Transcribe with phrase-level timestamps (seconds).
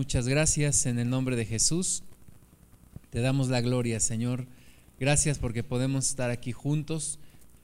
[0.00, 2.04] muchas gracias en el nombre de Jesús.
[3.10, 4.46] Te damos la gloria, Señor.
[4.98, 7.18] Gracias porque podemos estar aquí juntos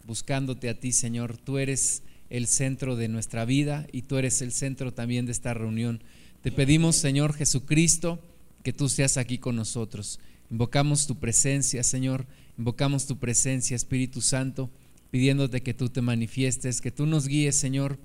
[0.05, 1.39] buscándote a ti, Señor.
[1.39, 5.55] Tú eres el centro de nuestra vida y tú eres el centro también de esta
[5.55, 6.03] reunión.
[6.43, 8.21] Te pedimos, Señor Jesucristo,
[8.63, 10.21] que tú seas aquí con nosotros.
[10.51, 12.27] Invocamos tu presencia, Señor.
[12.59, 14.69] Invocamos tu presencia, Espíritu Santo,
[15.11, 17.99] pidiéndote que tú te manifiestes, que tú nos guíes, Señor,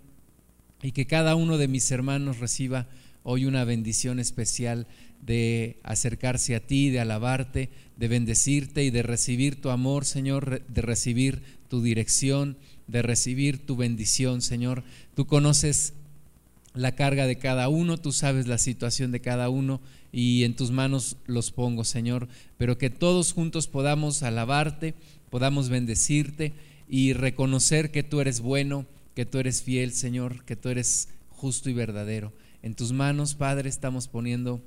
[0.82, 2.88] y que cada uno de mis hermanos reciba
[3.24, 4.88] hoy una bendición especial
[5.22, 10.82] de acercarse a ti, de alabarte, de bendecirte y de recibir tu amor, Señor, de
[10.82, 12.58] recibir tu dirección,
[12.88, 14.84] de recibir tu bendición, Señor.
[15.16, 15.94] Tú conoces
[16.74, 20.72] la carga de cada uno, tú sabes la situación de cada uno y en tus
[20.72, 22.28] manos los pongo, Señor,
[22.58, 24.94] pero que todos juntos podamos alabarte,
[25.30, 26.54] podamos bendecirte
[26.90, 28.86] y reconocer que tú eres bueno,
[29.16, 32.34] que tú eres fiel, Señor, que tú eres justo y verdadero.
[32.64, 34.62] En tus manos, Padre, estamos poniendo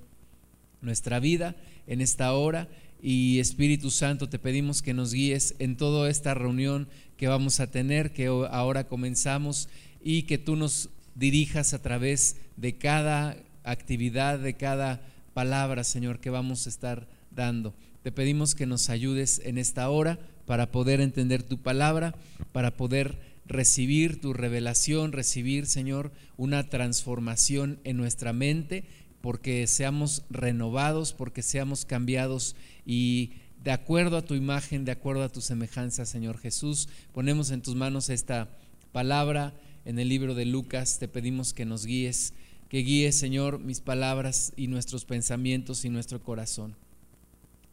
[0.81, 1.55] nuestra vida
[1.87, 2.69] en esta hora
[3.01, 7.71] y Espíritu Santo, te pedimos que nos guíes en toda esta reunión que vamos a
[7.71, 9.69] tener, que ahora comenzamos
[10.03, 15.01] y que tú nos dirijas a través de cada actividad, de cada
[15.35, 17.75] palabra, Señor, que vamos a estar dando.
[18.03, 22.15] Te pedimos que nos ayudes en esta hora para poder entender tu palabra,
[22.53, 28.85] para poder recibir tu revelación, recibir, Señor, una transformación en nuestra mente,
[29.21, 35.31] porque seamos renovados, porque seamos cambiados y de acuerdo a tu imagen, de acuerdo a
[35.31, 38.49] tu semejanza, Señor Jesús, ponemos en tus manos esta
[38.93, 39.55] palabra
[39.87, 42.35] en el libro de Lucas, te pedimos que nos guíes,
[42.69, 46.77] que guíes, Señor, mis palabras y nuestros pensamientos y nuestro corazón.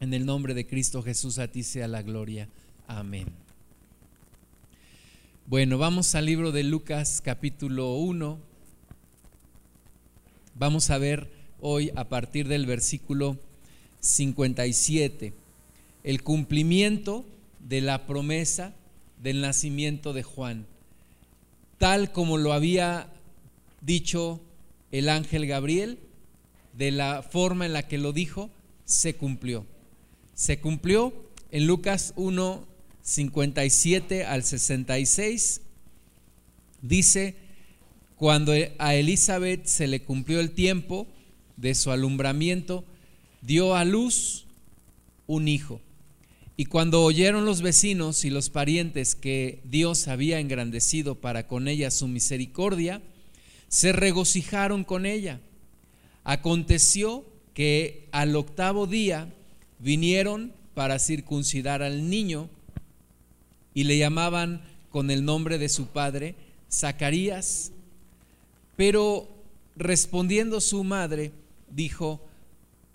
[0.00, 2.48] En el nombre de Cristo Jesús, a ti sea la gloria.
[2.86, 3.41] Amén.
[5.52, 8.38] Bueno, vamos al libro de Lucas capítulo 1.
[10.54, 13.36] Vamos a ver hoy a partir del versículo
[14.00, 15.34] 57
[16.04, 17.26] el cumplimiento
[17.68, 18.72] de la promesa
[19.22, 20.64] del nacimiento de Juan,
[21.76, 23.12] tal como lo había
[23.82, 24.40] dicho
[24.90, 25.98] el ángel Gabriel,
[26.72, 28.48] de la forma en la que lo dijo,
[28.86, 29.66] se cumplió.
[30.32, 31.12] Se cumplió
[31.50, 32.71] en Lucas 1,
[33.02, 35.60] 57 al 66,
[36.80, 37.36] dice,
[38.16, 41.08] cuando a Elizabeth se le cumplió el tiempo
[41.56, 42.84] de su alumbramiento,
[43.40, 44.46] dio a luz
[45.26, 45.80] un hijo.
[46.56, 51.90] Y cuando oyeron los vecinos y los parientes que Dios había engrandecido para con ella
[51.90, 53.02] su misericordia,
[53.68, 55.40] se regocijaron con ella.
[56.24, 57.24] Aconteció
[57.54, 59.32] que al octavo día
[59.78, 62.48] vinieron para circuncidar al niño
[63.74, 66.34] y le llamaban con el nombre de su padre,
[66.70, 67.72] Zacarías.
[68.76, 69.28] Pero
[69.76, 71.32] respondiendo su madre,
[71.70, 72.20] dijo,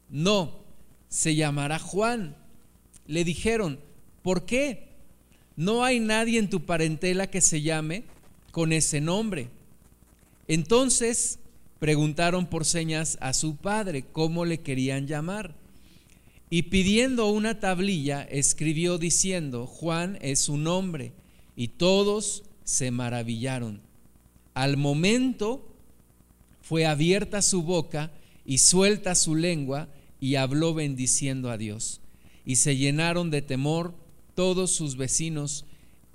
[0.10, 0.60] no,
[1.10, 2.36] se llamará Juan.
[3.08, 3.80] Le dijeron,
[4.22, 4.88] ¿por qué?
[5.56, 8.04] No hay nadie en tu parentela que se llame
[8.52, 9.50] con ese nombre.
[10.48, 11.40] Entonces
[11.80, 15.56] preguntaron por señas a su padre cómo le querían llamar.
[16.50, 21.14] Y pidiendo una tablilla, escribió diciendo, Juan es su nombre.
[21.56, 23.82] Y todos se maravillaron.
[24.54, 25.74] Al momento
[26.62, 28.12] fue abierta su boca
[28.46, 32.02] y suelta su lengua y habló bendiciendo a Dios.
[32.46, 33.94] Y se llenaron de temor
[34.36, 35.66] todos sus vecinos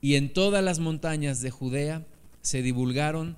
[0.01, 2.07] y en todas las montañas de Judea
[2.41, 3.37] se divulgaron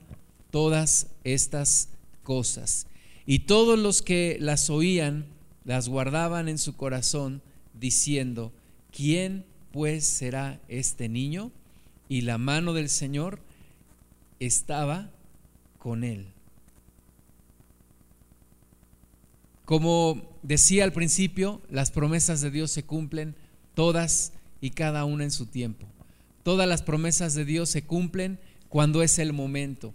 [0.51, 1.89] todas estas
[2.23, 2.87] cosas.
[3.27, 5.27] Y todos los que las oían
[5.65, 7.43] las guardaban en su corazón,
[7.73, 8.53] diciendo,
[8.93, 11.51] ¿quién pues será este niño?
[12.09, 13.41] Y la mano del Señor
[14.39, 15.11] estaba
[15.79, 16.27] con él.
[19.65, 23.35] Como decía al principio, las promesas de Dios se cumplen
[23.75, 25.87] todas y cada una en su tiempo.
[26.43, 28.39] Todas las promesas de Dios se cumplen
[28.69, 29.95] cuando es el momento.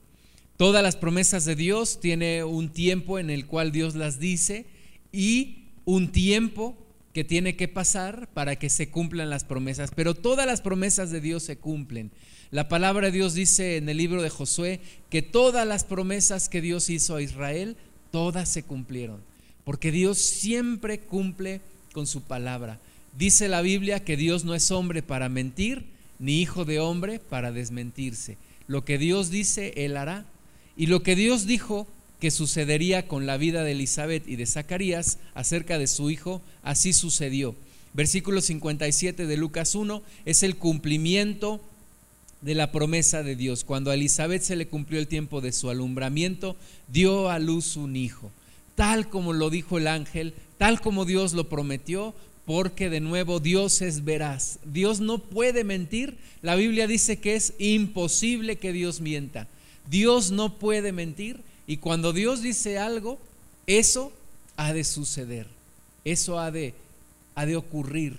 [0.57, 4.66] Todas las promesas de Dios tiene un tiempo en el cual Dios las dice
[5.11, 6.75] y un tiempo
[7.13, 11.21] que tiene que pasar para que se cumplan las promesas, pero todas las promesas de
[11.21, 12.11] Dios se cumplen.
[12.51, 14.79] La palabra de Dios dice en el libro de Josué
[15.09, 17.77] que todas las promesas que Dios hizo a Israel,
[18.11, 19.21] todas se cumplieron,
[19.63, 21.62] porque Dios siempre cumple
[21.94, 22.79] con su palabra.
[23.17, 25.85] Dice la Biblia que Dios no es hombre para mentir,
[26.19, 28.38] ni hijo de hombre para desmentirse.
[28.67, 30.25] Lo que Dios dice, Él hará.
[30.77, 31.88] Y lo que Dios dijo,
[32.19, 36.94] que sucedería con la vida de Elizabeth y de Zacarías acerca de su hijo, así
[36.94, 37.56] sucedió.
[37.94, 41.62] Versículo 57 de Lucas 1 es el cumplimiento
[42.42, 43.63] de la promesa de Dios.
[43.63, 46.56] Cuando a Elizabeth se le cumplió el tiempo de su alumbramiento,
[46.88, 48.31] dio a luz un hijo.
[48.75, 52.13] tal como lo dijo el ángel, tal como Dios lo prometió,
[52.45, 54.60] porque de nuevo Dios es veraz.
[54.63, 56.18] Dios no puede mentir.
[56.42, 59.48] La Biblia dice que es imposible que Dios mienta.
[59.89, 63.19] Dios no puede mentir y cuando Dios dice algo,
[63.68, 64.12] eso
[64.57, 65.45] ha de suceder,
[66.04, 66.74] eso ha de,
[67.36, 68.18] ha de ocurrir.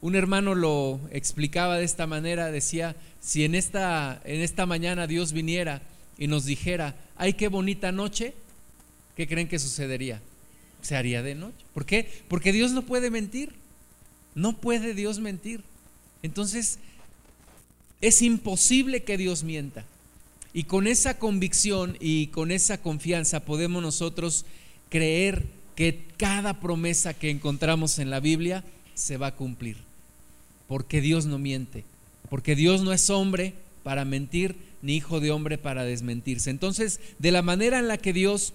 [0.00, 5.32] Un hermano lo explicaba de esta manera, decía, si en esta, en esta mañana Dios
[5.32, 5.80] viniera
[6.18, 8.34] y nos dijera, ay, qué bonita noche,
[9.16, 10.20] ¿qué creen que sucedería?
[10.82, 11.64] Se haría de noche.
[11.74, 12.10] ¿Por qué?
[12.26, 13.52] Porque Dios no puede mentir.
[14.34, 15.62] No puede Dios mentir.
[16.24, 16.80] Entonces,
[18.00, 19.84] es imposible que Dios mienta.
[20.54, 24.44] Y con esa convicción y con esa confianza podemos nosotros
[24.90, 25.46] creer
[25.76, 28.62] que cada promesa que encontramos en la Biblia
[28.94, 29.76] se va a cumplir.
[30.68, 31.84] Porque Dios no miente.
[32.28, 36.50] Porque Dios no es hombre para mentir, ni hijo de hombre para desmentirse.
[36.50, 38.52] Entonces, de la manera en la que Dios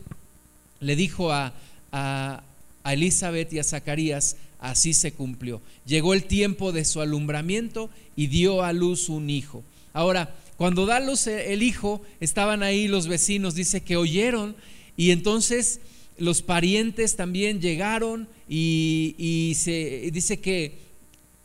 [0.80, 1.54] le dijo a,
[1.92, 2.44] a,
[2.86, 5.62] Elizabeth y a Zacarías, así se cumplió.
[5.86, 9.64] Llegó el tiempo de su alumbramiento y dio a luz un hijo.
[9.94, 14.56] Ahora, cuando da luz el hijo, estaban ahí los vecinos, dice que oyeron
[14.98, 15.80] y entonces
[16.18, 20.80] los parientes también llegaron y, se, dice que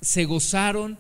[0.00, 0.97] se gozaron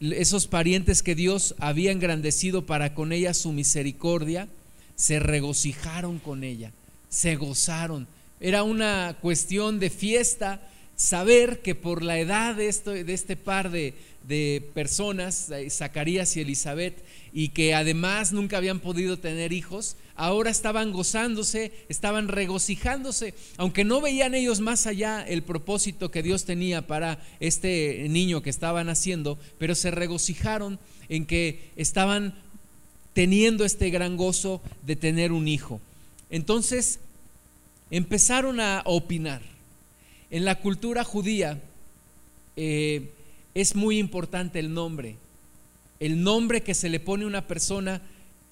[0.00, 4.46] esos parientes que Dios había engrandecido para con ella su misericordia,
[4.94, 6.70] se regocijaron con ella,
[7.08, 8.06] se gozaron.
[8.40, 10.60] Era una cuestión de fiesta
[10.96, 13.94] saber que por la edad de, esto, de este par de,
[14.26, 17.02] de personas, Zacarías y Elizabeth,
[17.32, 24.00] y que además nunca habían podido tener hijos, ahora estaban gozándose, estaban regocijándose, aunque no
[24.00, 29.38] veían ellos más allá el propósito que Dios tenía para este niño que estaban haciendo,
[29.58, 30.78] pero se regocijaron
[31.08, 32.34] en que estaban
[33.12, 35.80] teniendo este gran gozo de tener un hijo.
[36.30, 36.98] Entonces
[37.90, 39.42] empezaron a opinar.
[40.30, 41.60] En la cultura judía,
[42.56, 43.10] eh,
[43.56, 45.16] es muy importante el nombre.
[45.98, 48.02] El nombre que se le pone a una persona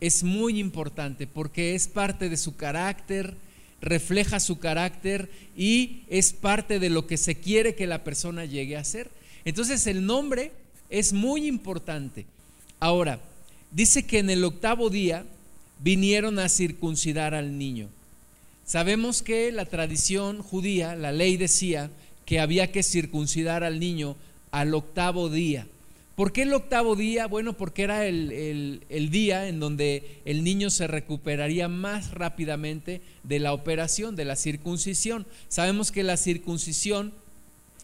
[0.00, 3.34] es muy importante porque es parte de su carácter,
[3.82, 8.78] refleja su carácter y es parte de lo que se quiere que la persona llegue
[8.78, 9.10] a ser.
[9.44, 10.52] Entonces el nombre
[10.88, 12.24] es muy importante.
[12.80, 13.20] Ahora,
[13.72, 15.26] dice que en el octavo día
[15.80, 17.90] vinieron a circuncidar al niño.
[18.64, 21.90] Sabemos que la tradición judía, la ley decía
[22.24, 24.16] que había que circuncidar al niño
[24.54, 25.66] al octavo día.
[26.14, 27.26] ¿Por qué el octavo día?
[27.26, 33.52] Bueno, porque era el, día en donde el niño se recuperaría más rápidamente de la
[33.52, 35.26] operación, de la circuncisión.
[35.48, 37.12] Sabemos que la circuncisión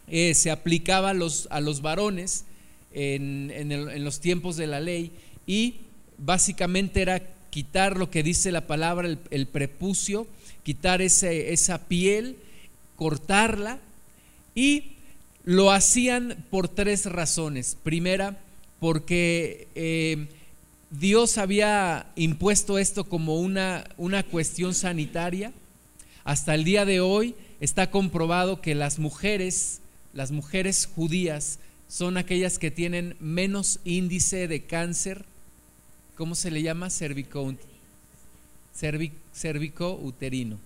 [0.06, 2.44] eh, se aplicaba a los, a los varones
[2.92, 5.10] en, en, los tiempos de la ley
[5.48, 5.74] y
[6.18, 7.20] básicamente era
[7.50, 10.28] quitar lo que dice la palabra, el, prepucio,
[10.62, 12.36] quitar ese, esa piel,
[12.94, 13.80] cortarla
[14.54, 14.92] y
[15.44, 17.76] lo hacían por tres razones.
[17.82, 18.38] Primera,
[18.78, 20.28] porque eh,
[20.90, 25.52] Dios había impuesto esto como una, una cuestión sanitaria.
[26.24, 29.80] Hasta el día de hoy está comprobado que las mujeres,
[30.12, 31.58] las mujeres judías,
[31.88, 35.24] son aquellas que tienen menos índice de cáncer.
[36.16, 36.90] ¿Cómo se le llama?
[36.90, 37.54] Cervico,
[39.32, 40.58] cervico uterino.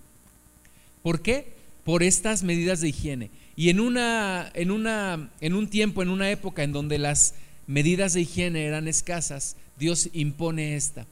[1.01, 1.53] ¿Por qué?
[1.83, 3.29] Por estas medidas de higiene.
[3.55, 7.35] Y en, una, en, una, en un tiempo, en una época en donde las
[7.67, 11.05] medidas de higiene eran escasas, Dios impone esta,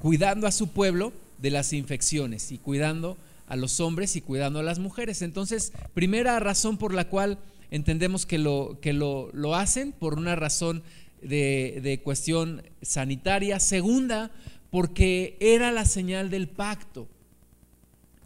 [0.00, 4.62] cuidando a su pueblo de las infecciones y cuidando a los hombres y cuidando a
[4.62, 5.22] las mujeres.
[5.22, 7.38] Entonces, primera razón por la cual
[7.70, 10.82] entendemos que lo, que lo, lo hacen, por una razón
[11.22, 13.60] de, de cuestión sanitaria.
[13.60, 14.30] Segunda,
[14.70, 17.08] porque era la señal del pacto.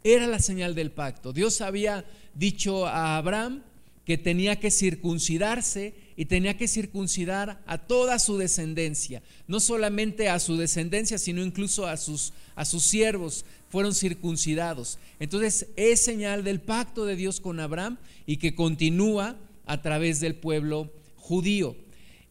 [0.04, 1.32] Era la señal del pacto.
[1.32, 3.62] Dios había dicho a Abraham
[4.04, 10.40] que tenía que circuncidarse y tenía que circuncidar a toda su descendencia, no solamente a
[10.40, 14.98] su descendencia, sino incluso a sus, a sus siervos fueron circuncidados.
[15.20, 19.36] Entonces es señal del pacto de Dios con Abraham y que continúa
[19.66, 21.76] a través del pueblo judío.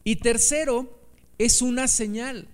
[0.04, 0.98] Y tercero,
[1.38, 2.48] es una señal.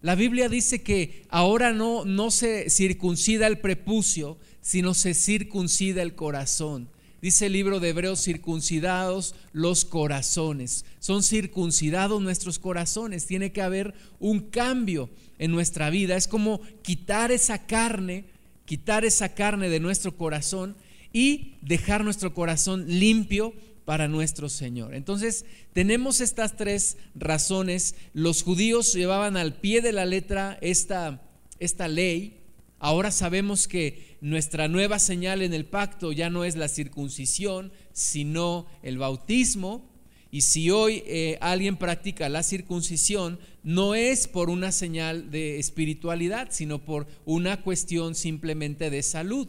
[0.00, 6.14] La Biblia dice que ahora no, no se circuncida el prepucio, sino se circuncida el
[6.14, 6.88] corazón.
[7.20, 10.84] Dice el libro de Hebreos, circuncidados los corazones.
[10.98, 13.26] Son circuncidados nuestros corazones.
[13.26, 16.16] Tiene que haber un cambio en nuestra vida.
[16.16, 18.24] Es como quitar esa carne,
[18.64, 20.74] quitar esa carne de nuestro corazón
[21.12, 23.54] y dejar nuestro corazón limpio
[23.84, 24.94] para nuestro Señor.
[24.94, 27.94] Entonces, tenemos estas tres razones.
[28.14, 31.22] Los judíos llevaban al pie de la letra esta,
[31.60, 32.40] esta ley.
[32.80, 38.66] Ahora sabemos que nuestra nueva señal en el pacto ya no es la circuncisión, sino
[38.84, 39.90] el bautismo.
[40.30, 46.48] Y si hoy eh, alguien practica la circuncisión, no es por una señal de espiritualidad,
[46.52, 49.48] sino por una cuestión simplemente de salud.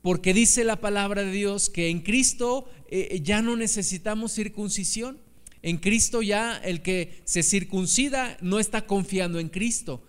[0.00, 5.18] Porque dice la palabra de Dios que en Cristo eh, ya no necesitamos circuncisión.
[5.62, 10.04] En Cristo ya el que se circuncida no está confiando en Cristo,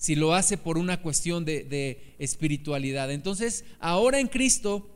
[0.00, 3.12] si lo hace por una cuestión de, espiritualidad.
[3.12, 4.88] Entonces, ahora en Cristo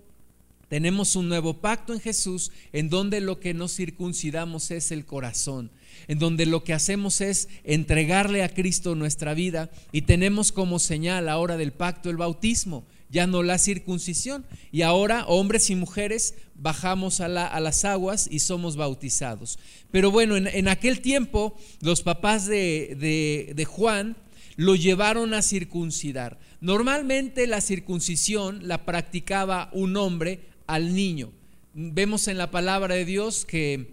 [0.68, 5.70] tenemos un nuevo pacto en Jesús en donde lo que nos circuncidamos es el corazón,
[6.08, 11.28] en donde lo que hacemos es entregarle a Cristo nuestra vida y tenemos como señal
[11.28, 14.46] ahora del pacto el bautismo, ya no la circuncisión.
[14.72, 19.58] Y ahora hombres y mujeres bajamos a, las aguas y somos bautizados.
[19.90, 24.16] Pero bueno, en, aquel tiempo los papás de Juan
[24.56, 26.38] lo llevaron a circuncidar.
[26.60, 31.32] Normalmente la circuncisión la practicaba un hombre al niño.
[31.74, 33.88] Vemos en la palabra de Dios que,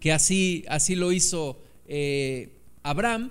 [0.00, 2.50] que así, así lo hizo eh,
[2.82, 3.30] Abraham,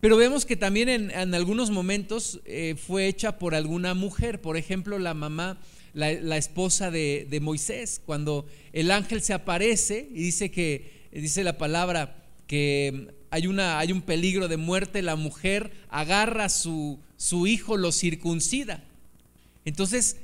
[0.00, 4.98] pero vemos que también en, algunos momentos eh, fue hecha por alguna mujer, por ejemplo
[4.98, 5.60] la mamá,
[5.94, 11.56] la, esposa de, de, Moisés, cuando el ángel se aparece y dice que, dice la
[11.56, 17.48] palabra, que hay, una, hay un peligro de muerte, la mujer agarra a su, su
[17.48, 18.84] hijo, lo circuncida.
[19.64, 20.18] Entonces,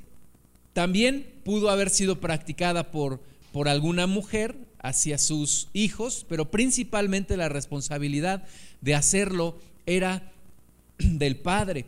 [0.75, 7.49] también pudo haber sido practicada por, por alguna mujer hacia sus hijos, pero principalmente la
[7.49, 8.45] responsabilidad
[8.81, 10.31] de hacerlo era
[10.99, 11.87] del padre.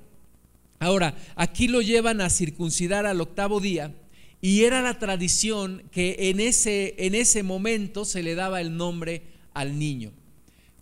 [0.81, 3.95] Ahora, aquí lo llevan a circuncidar al octavo día
[4.41, 9.23] y era la tradición que en ese, en ese momento se le daba el nombre
[9.55, 10.11] al niño.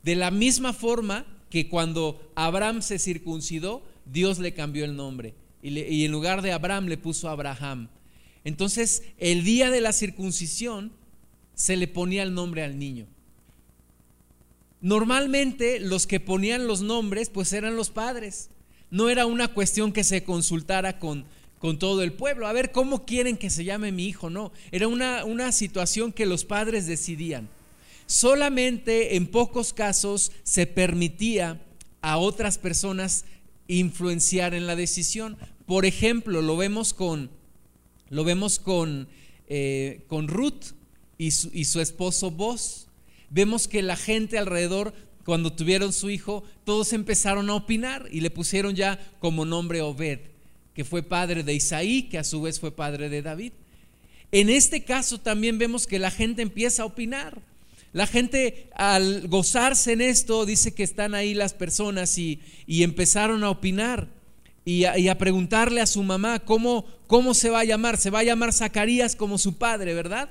[0.02, 6.04] De la misma forma que cuando Abraham se circuncidó, Dios le cambió el nombre y,
[6.04, 7.88] en lugar de Abraham le puso Abraham.
[8.44, 10.92] Entonces, el día de la circuncisión
[11.54, 13.06] se le ponía el nombre al niño.
[14.80, 18.48] Normalmente los que ponían los nombres pues eran los padres.
[18.90, 21.26] No era una cuestión que se consultara con,
[21.58, 22.46] con todo el pueblo.
[22.46, 24.30] A ver, ¿cómo quieren que se llame mi hijo?
[24.30, 27.50] No, era una, una situación que los padres decidían
[28.10, 31.64] solamente en pocos casos se permitía
[32.02, 33.24] a otras personas
[33.68, 35.38] influenciar en la decisión.
[35.64, 37.30] Por ejemplo, lo vemos con,
[38.08, 39.06] lo vemos con,
[39.46, 40.72] eh, con Ruth
[41.18, 42.88] y su, y su esposo Boz.
[43.28, 44.92] Vemos que la gente alrededor,
[45.24, 50.18] cuando tuvieron su hijo, todos empezaron a opinar y le pusieron ya como nombre Obed,
[50.74, 53.52] que fue padre de Isaí, que a su vez fue padre de David.
[54.32, 57.40] En este caso también vemos que la gente empieza a opinar.
[57.92, 63.50] La gente al gozarse en esto dice que están ahí las personas y, empezaron a
[63.50, 64.08] opinar
[64.64, 67.96] y a, preguntarle a su mamá cómo, cómo se va a llamar.
[67.96, 70.28] Se va a llamar Zacarías como su padre, ¿verdad?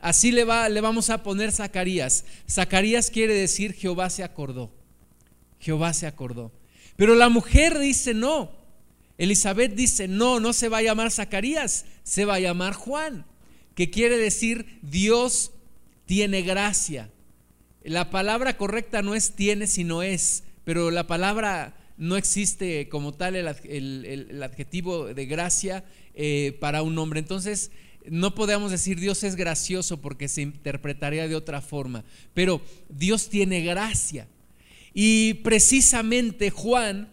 [0.00, 2.24] Así le, va, le vamos a poner Zacarías.
[2.50, 4.72] Zacarías quiere decir Jehová se acordó.
[5.60, 6.52] Jehová se acordó.
[6.96, 8.50] Pero la mujer dice no.
[9.18, 13.24] Elizabeth dice no, no se va a llamar Zacarías, se va a llamar Juan,
[13.74, 15.52] que quiere decir Dios
[16.06, 17.10] tiene gracia.
[17.82, 23.36] La palabra correcta no es tiene, sino es, pero la palabra no existe como tal
[23.36, 25.84] el, adjetivo de gracia
[26.14, 27.20] eh, para un hombre.
[27.20, 27.70] Entonces,
[28.08, 33.62] no podemos decir Dios es gracioso porque se interpretaría de otra forma, pero Dios tiene
[33.62, 34.28] gracia.
[34.94, 37.10] Y precisamente Juan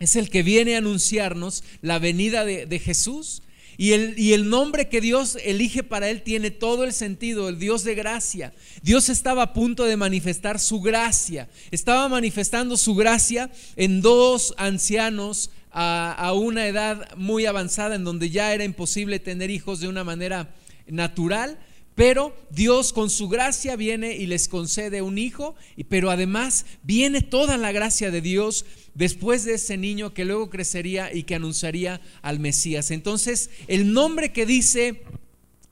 [0.00, 3.42] es el que viene a anunciarnos la venida de Jesús
[3.80, 3.92] y
[4.32, 8.52] el, nombre que Dios elige para él tiene todo el sentido, el Dios de gracia.
[8.82, 11.48] Dios estaba a punto de manifestar su gracia.
[11.70, 18.30] Estaba manifestando su gracia en dos ancianos a, a una edad muy avanzada en donde
[18.30, 20.52] ya era imposible tener hijos de una manera
[20.88, 21.56] natural.
[21.98, 25.56] Pero Dios con su gracia viene y les concede un hijo,
[25.88, 31.12] pero además viene toda la gracia de Dios después de ese niño que luego crecería
[31.12, 32.92] y que anunciaría al Mesías.
[32.92, 35.02] Entonces, el nombre que dice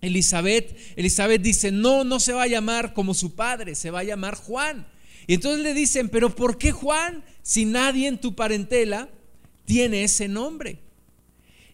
[0.00, 4.02] Elizabeth, Elizabeth dice, no, no se va a llamar como su padre, se va a
[4.02, 4.84] llamar Juan.
[5.28, 9.08] Y entonces le dicen, pero ¿por qué Juan si nadie en tu parentela
[9.64, 10.80] tiene ese nombre?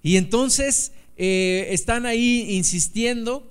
[0.03, 3.51] Y entonces eh, están ahí insistiendo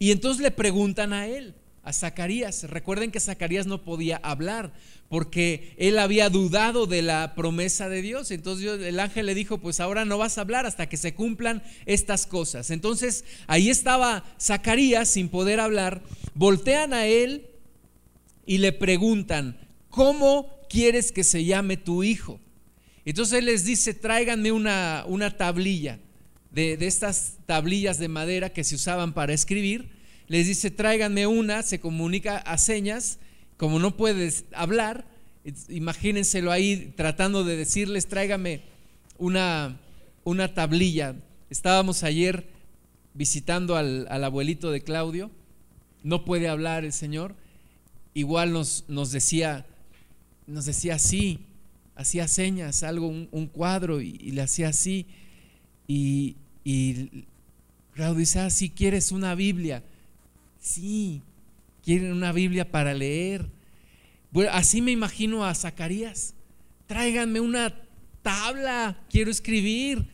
[0.00, 2.64] y entonces le preguntan a él, a Zacarías.
[2.64, 4.72] Recuerden que Zacarías no podía hablar
[5.10, 8.30] porque él había dudado de la promesa de Dios.
[8.30, 11.62] Entonces el ángel le dijo, pues ahora no vas a hablar hasta que se cumplan
[11.84, 12.70] estas cosas.
[12.70, 16.02] Entonces ahí estaba Zacarías sin poder hablar.
[16.32, 17.48] Voltean a él
[18.46, 19.58] y le preguntan,
[19.90, 22.40] ¿cómo quieres que se llame tu hijo?
[23.04, 25.98] Entonces él les dice, tráiganme una, una tablilla
[26.50, 29.90] de, estas tablillas de madera que se usaban para escribir.
[30.26, 33.18] Les dice, tráiganme una, se comunica a señas,
[33.56, 35.04] como no puedes hablar,
[35.68, 38.62] imagínenselo ahí tratando de decirles, tráigame
[39.18, 39.80] una,
[40.24, 41.16] una tablilla.
[41.50, 42.48] Estábamos ayer
[43.14, 45.30] visitando al, al, abuelito de Claudio,
[46.02, 47.34] no puede hablar el Señor,
[48.14, 49.66] igual nos, nos decía,
[50.46, 51.40] nos decía así,
[52.00, 55.06] hacía señas, algo, un, cuadro, y, le hacía así.
[55.92, 57.24] Y, y
[57.94, 59.82] Claudio dice, ah, si quieres una Biblia.
[60.60, 61.20] Sí,
[61.82, 63.50] quieren una Biblia para leer.
[64.30, 66.34] Bueno, así me imagino a Zacarías.
[66.86, 67.74] Tráiganme una
[68.22, 70.06] tabla, quiero escribir.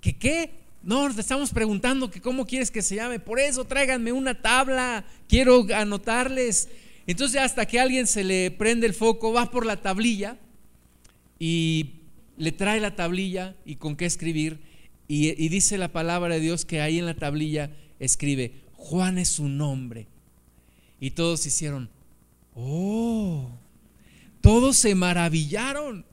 [0.00, 0.50] ¿Qué qué?
[0.82, 3.20] No, te estamos preguntando que cómo quieres que se llame.
[3.20, 6.68] Por eso tráiganme una tabla, quiero anotarles.
[7.06, 10.38] Entonces hasta que alguien se le prende el foco, va por la tablilla
[11.38, 12.00] y
[12.36, 14.69] le trae la tablilla y con qué escribir.
[15.12, 19.48] Y, dice la palabra de Dios que ahí en la tablilla escribe, Juan es su
[19.48, 20.06] nombre.
[21.00, 21.90] Y todos hicieron,
[22.54, 23.50] oh,
[24.40, 26.06] todos se maravillaron.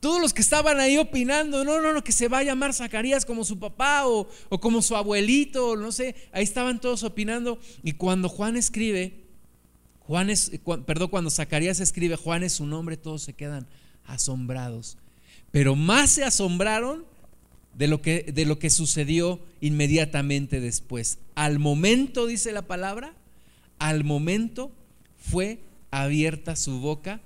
[0.00, 3.24] Todos los que estaban ahí opinando, no, no, no, que se va a llamar Zacarías
[3.24, 7.60] como su papá o, o como su abuelito, no sé, ahí estaban todos opinando.
[7.84, 9.26] Y cuando Juan escribe,
[10.00, 10.50] Juan es,
[10.86, 13.68] perdón, cuando Zacarías escribe, Juan es su nombre, todos se quedan
[14.06, 14.98] asombrados.
[15.52, 17.09] Pero más se asombraron
[17.80, 21.18] de lo que, de lo que sucedió inmediatamente después.
[21.34, 23.14] Al momento, dice la palabra,
[23.78, 24.70] al momento
[25.16, 25.60] fue
[25.90, 27.22] abierta su boca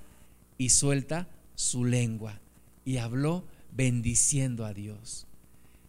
[0.57, 2.39] y suelta su lengua
[2.85, 3.43] y habló
[3.75, 5.27] bendiciendo a Dios.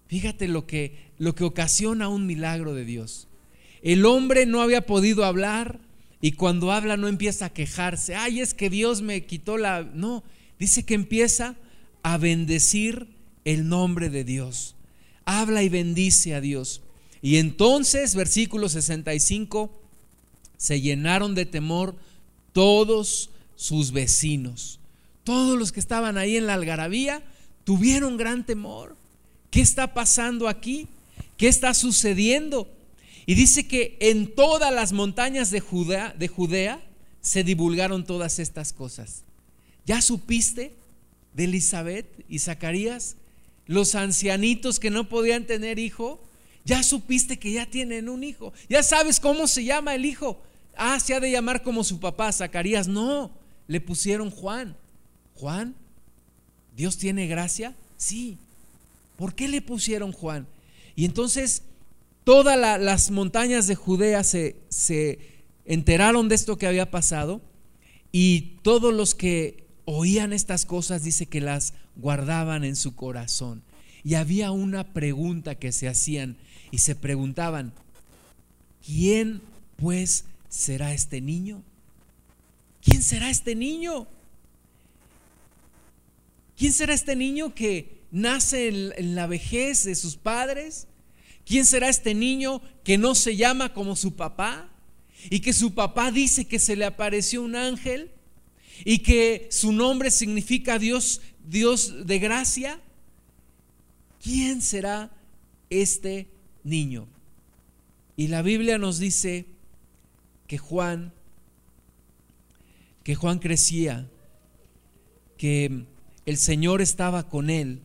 [0.08, 3.28] Fíjate lo que, lo que ocasiona un milagro de Dios.
[3.82, 5.78] El hombre no había podido hablar
[6.20, 8.16] y cuando habla no empieza a quejarse.
[8.16, 9.84] Ay, es que Dios me quitó la...
[9.84, 10.24] No,
[10.58, 11.54] dice que empieza
[12.02, 13.14] a bendecir
[13.46, 14.74] el nombre de Dios.
[15.24, 16.82] Habla y bendice a Dios.
[17.22, 19.70] Y entonces, versículo 65,
[20.56, 21.96] se llenaron de temor
[22.52, 24.80] todos sus vecinos.
[25.24, 27.22] Todos los que estaban ahí en la algarabía
[27.64, 28.96] tuvieron gran temor.
[29.50, 30.88] ¿Qué está pasando aquí?
[31.36, 32.68] ¿Qué está sucediendo?
[33.26, 36.84] Y dice que en todas las montañas de Judea, de Judea
[37.20, 39.22] se divulgaron todas estas cosas.
[39.84, 40.74] ¿Ya supiste
[41.32, 43.16] de Elizabeth y Zacarías?
[43.66, 46.20] Los ancianitos que no podían tener hijo.
[46.64, 48.52] ¿Ya supiste que ya tienen un hijo?
[48.68, 50.42] ¿Ya sabes cómo se llama el hijo?
[50.76, 52.88] Ah, se ha de llamar como su papá, Zacarías.
[52.88, 53.30] No,
[53.68, 54.76] le pusieron Juan.
[55.34, 55.74] Juan,
[56.76, 57.74] ¿Dios tiene gracia?
[57.96, 58.38] Sí.
[59.16, 60.46] ¿Por qué le pusieron Juan?
[60.94, 61.62] Y entonces
[62.24, 65.18] todas la, las montañas de Judea se, se
[65.64, 67.40] enteraron de esto que había pasado
[68.12, 73.62] y todos los que oían estas cosas dice que las guardaban en su corazón.
[74.04, 76.36] Y había una pregunta que se hacían
[76.70, 77.72] y se preguntaban,
[78.84, 79.40] ¿quién
[79.76, 81.62] pues será este niño?
[82.82, 84.06] ¿Quién será este niño?
[86.56, 90.86] ¿Quién será este niño que nace en, la vejez de sus padres?
[91.44, 94.68] ¿Quién será este niño que no se llama como su papá?
[95.30, 98.10] Y que su papá dice que se le apareció un ángel
[98.84, 102.80] y que su nombre significa Dios, Dios de gracia.
[104.22, 105.10] ¿Quién será
[105.70, 106.28] este
[106.64, 107.08] niño?
[108.16, 109.46] Y la Biblia nos dice
[110.46, 111.12] que Juan,
[113.02, 114.08] que Juan crecía,
[115.36, 115.84] que
[116.24, 117.82] el Señor estaba con él.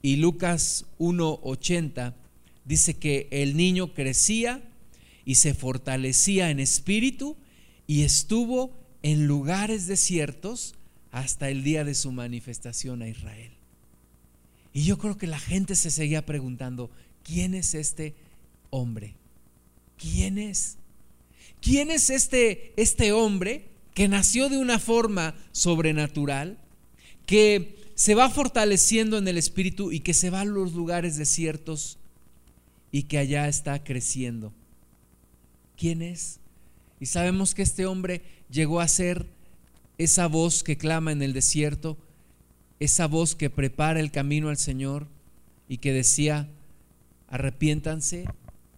[0.00, 2.14] Y Lucas 1.80
[2.64, 4.62] dice que el niño crecía
[5.24, 7.36] y se fortalecía en espíritu
[7.86, 10.74] y estuvo en lugares desiertos
[11.10, 13.52] hasta el día de su manifestación a Israel.
[14.72, 16.90] Y yo creo que la gente se seguía preguntando,
[17.22, 18.14] ¿quién es este
[18.70, 19.14] hombre?
[19.98, 20.78] ¿Quién es?
[21.60, 26.58] ¿Quién es este, este hombre que nació de una forma sobrenatural?
[27.26, 31.98] que se va fortaleciendo en el espíritu y que se va a los lugares desiertos
[32.90, 34.52] y que allá está creciendo.
[35.76, 36.40] ¿Quién es?
[37.02, 39.26] Y sabemos que este hombre llegó a ser
[39.98, 41.98] esa voz que clama en el desierto,
[42.78, 45.08] esa voz que prepara el camino al Señor
[45.68, 46.48] y que decía,
[47.26, 48.26] arrepiéntanse,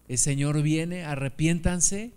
[0.09, 2.13] el Señor viene, arrepiéntanse,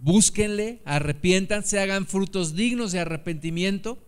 [0.00, 4.02] búsquenle, arrepiéntanse, hagan frutos dignos de arrepentimiento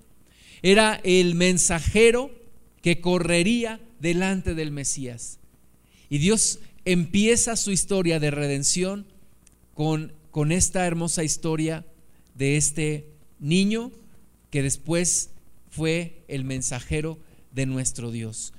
[0.60, 2.32] era el mensajero
[2.82, 5.38] que correría delante del Mesías.
[6.08, 9.06] Y Dios empieza su historia de redención
[9.72, 11.84] con, con esta hermosa historia
[12.34, 13.06] de este
[13.38, 13.90] niño
[14.50, 15.30] que después
[15.70, 17.18] fue el mensajero
[17.52, 18.52] de nuestro Dios,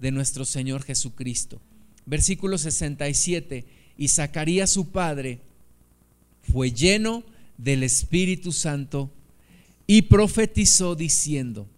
[0.00, 1.60] de nuestro Señor Jesucristo.
[2.06, 3.64] Versículo 67,
[3.96, 5.40] y Zacarías su padre
[6.52, 7.22] fue lleno
[7.58, 9.10] del Espíritu Santo
[9.86, 11.68] y profetizó diciendo,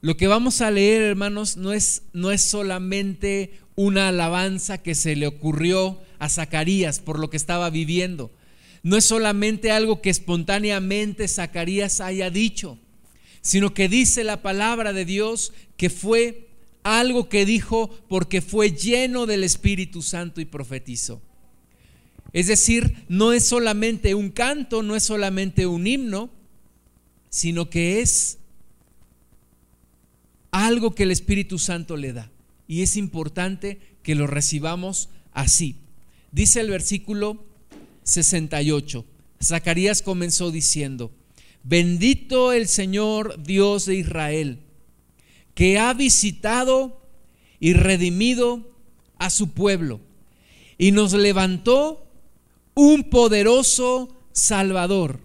[0.00, 5.16] lo que vamos a leer, hermanos, no es, no es solamente una alabanza que se
[5.16, 8.30] le ocurrió a Zacarías por lo que estaba viviendo.
[8.82, 12.78] No es solamente algo que espontáneamente Zacarías haya dicho,
[13.40, 16.48] sino que dice la palabra de Dios que fue
[16.82, 21.20] algo que dijo porque fue lleno del Espíritu Santo y profetizó.
[22.32, 26.30] Es decir, no es solamente un canto, no es solamente un himno,
[27.30, 28.38] sino que es
[30.50, 32.30] algo que el Espíritu Santo le da.
[32.66, 35.76] Y es importante que lo recibamos así.
[36.32, 37.44] Dice el versículo
[38.08, 39.04] 68.
[39.42, 41.12] Zacarías comenzó diciendo,
[41.62, 44.60] bendito el Señor Dios de Israel,
[45.54, 47.02] que ha visitado
[47.60, 48.72] y redimido
[49.18, 50.00] a su pueblo
[50.78, 52.06] y nos levantó
[52.74, 55.20] un poderoso Salvador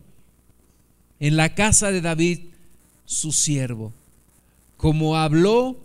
[1.20, 2.40] en la casa de David,
[3.06, 3.94] su siervo,
[4.76, 5.78] como habló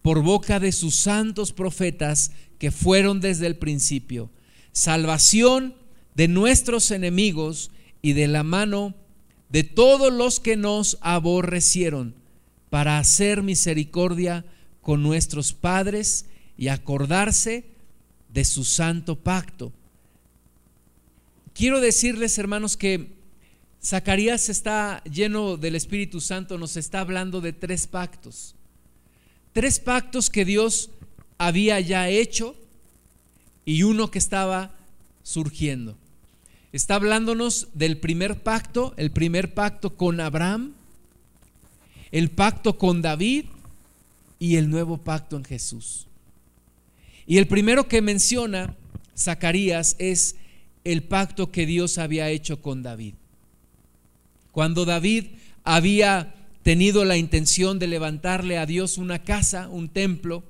[0.00, 4.30] por boca de sus santos profetas que fueron desde el principio,
[4.72, 5.74] salvación
[6.18, 7.70] de nuestros enemigos
[8.02, 8.94] y de la mano
[9.48, 12.14] de todos los que nos aborrecieron,
[12.68, 14.44] para hacer misericordia
[14.82, 16.26] con nuestros padres
[16.58, 17.64] y acordarse
[18.28, 19.72] de su santo pacto
[21.58, 23.16] Quiero decirles, hermanos, que
[23.84, 28.54] Zacarías está lleno del Espíritu Santo, nos está hablando de tres pactos.
[29.52, 30.90] Tres pactos que Dios
[31.36, 32.54] había ya hecho
[33.64, 34.76] y uno que estaba
[35.24, 35.98] surgiendo.
[36.72, 40.74] Está hablándonos del primer pacto, el primer pacto con Abraham,
[42.12, 43.46] el pacto con David
[44.38, 46.06] y el nuevo pacto en Jesús.
[47.26, 48.74] Y el primero que menciona
[49.16, 50.36] Zacarías es
[50.84, 53.14] el pacto que Dios había hecho con David.
[54.52, 55.26] Cuando David
[55.64, 60.42] había tenido la intención de levantarle a Dios una casa, un templo,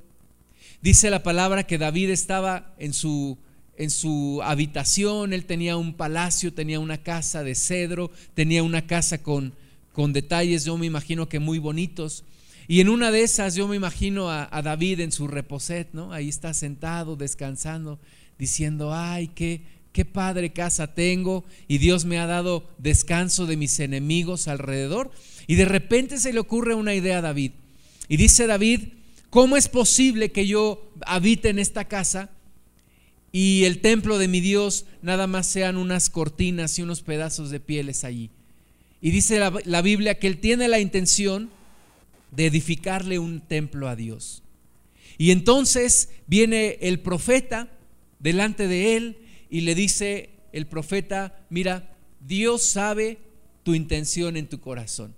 [0.83, 3.39] dice la palabra que David estaba en su
[3.79, 9.23] en su habitación, él tenía un palacio, tenía una casa de cedro, tenía una casa
[9.23, 9.55] con,
[9.93, 12.25] con detalles, yo me imagino que muy bonitos.
[12.67, 16.13] Y en una de esas yo me imagino a, David en su reposet, ¿no?
[16.13, 18.01] Ahí está sentado, descansando,
[18.37, 19.63] diciendo, ay, qué,
[19.93, 25.13] qué padre casa tengo y Dios me ha dado descanso de mis enemigos alrededor.
[25.47, 27.53] Y de repente se le ocurre una idea a David.
[28.09, 28.89] Y dice David,
[29.31, 32.31] ¿cómo es posible que yo habite en esta casa
[33.41, 37.61] y el templo de mi Dios nada más sean unas cortinas y unos pedazos de
[37.61, 38.31] pieles allí?
[39.01, 41.49] Y dice la, la Biblia que él tiene la intención
[42.33, 44.43] de edificarle un templo a Dios.
[45.19, 47.69] Y entonces viene el profeta
[48.19, 53.19] delante de él y le dice el profeta, mira, Dios sabe
[53.63, 55.15] tu intención en tu corazón.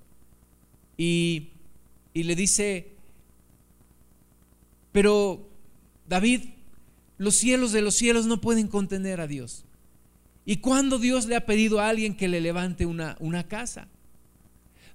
[0.99, 1.53] Y,
[2.13, 2.89] y le dice,
[4.93, 5.49] pero
[6.07, 6.43] David,
[7.21, 9.65] los cielos de los cielos no pueden contener a Dios.
[10.45, 13.87] ¿Y cuándo Dios le ha pedido a alguien que le levante una, una casa?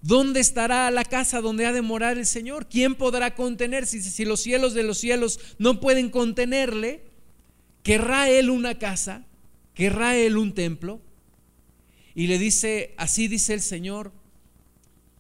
[0.01, 2.67] ¿Dónde estará la casa donde ha de morar el Señor?
[2.67, 3.85] ¿Quién podrá contener?
[3.85, 7.15] Si, si los cielos de los cielos no pueden contenerle,
[7.85, 9.27] ¿Querrá él una casa?
[9.75, 11.01] ¿Querrá él un templo?
[12.15, 14.11] Y le dice, así dice el Señor,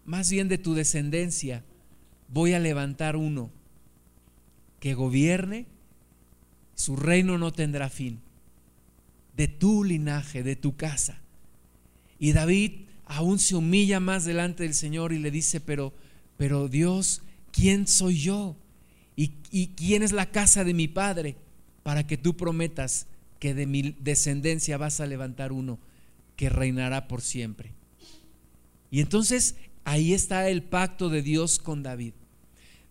[0.03, 1.63] más bien de tu descendencia
[2.27, 3.51] voy a levantar uno
[4.79, 5.67] que gobierne,
[6.75, 8.19] su reino no tendrá fin,
[9.35, 11.19] de tu linaje, de tu casa.
[12.19, 12.71] Y David
[13.05, 15.93] aún se humilla más delante del Señor y le dice, pero,
[16.37, 18.55] pero Dios, ¿quién soy yo?
[19.15, 21.35] ¿Y, ¿Y quién es la casa de mi padre?
[21.85, 23.05] para que tú prometas
[23.37, 25.77] que de mi descendencia vas a levantar uno
[26.35, 27.73] que reinará por siempre.
[28.89, 32.13] Y entonces ahí está el pacto de Dios con David.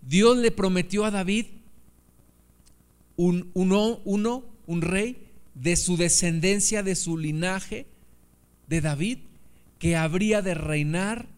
[0.00, 1.46] Dios le prometió a David
[3.16, 7.86] un, uno, uno, un rey de su descendencia, de su linaje,
[8.68, 9.18] de David,
[9.78, 11.28] que habría de reinar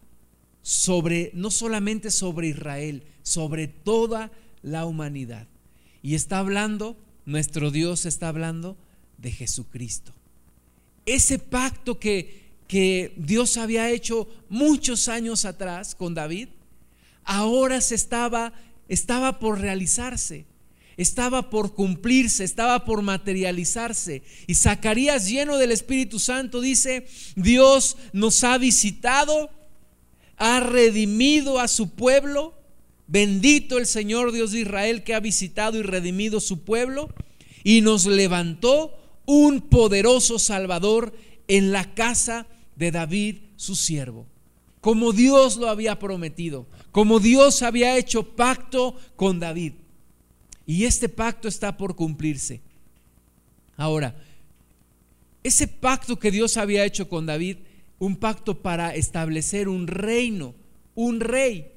[0.62, 4.30] sobre, no solamente sobre Israel, sobre toda
[4.62, 5.46] la humanidad.
[6.02, 8.76] Y está hablando nuestro Dios está hablando
[9.18, 10.12] de Jesucristo.
[11.04, 16.48] Ese pacto que, que Dios había hecho muchos años atrás con David,
[17.24, 18.52] ahora se estaba,
[18.88, 20.46] estaba por realizarse
[20.96, 24.22] estaba por cumplirse, estaba por materializarse.
[24.46, 29.50] Y Zacarías, lleno del Espíritu Santo, dice, Dios nos ha visitado,
[30.36, 32.56] ha redimido a su pueblo
[33.06, 37.08] Bendito el Señor Dios de Israel que ha visitado y redimido su pueblo
[37.62, 41.14] y nos levantó un poderoso Salvador
[41.46, 44.26] en la casa de David, su siervo,
[44.80, 49.74] como Dios lo había prometido, como Dios había hecho pacto con David.
[50.66, 52.60] Y este pacto está por cumplirse.
[53.76, 54.16] Ahora,
[55.44, 57.58] ese pacto que Dios había hecho con David,
[57.98, 60.54] un pacto para establecer un reino,
[60.94, 61.72] un rey.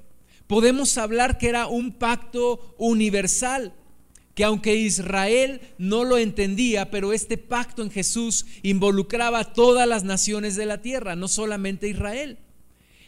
[0.48, 3.74] Podemos hablar que era un pacto universal,
[4.34, 10.04] que aunque Israel no lo entendía, pero este pacto en Jesús involucraba a todas las
[10.04, 12.40] naciones de la tierra, no solamente Israel.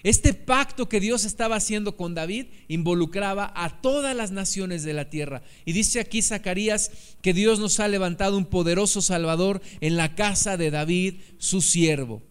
[0.04, 5.10] Este pacto que Dios estaba haciendo con David involucraba a todas las naciones de la
[5.10, 5.44] tierra.
[5.64, 10.58] Y dice aquí Zacarías que Dios nos ha levantado un poderoso Salvador en la casa
[10.58, 12.24] de David, su siervo.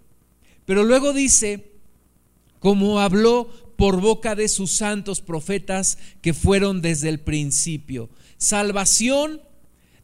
[0.64, 1.72] Pero luego dice,
[2.58, 8.10] como habló por boca de sus santos profetas que fueron desde el principio.
[8.36, 9.40] Salvación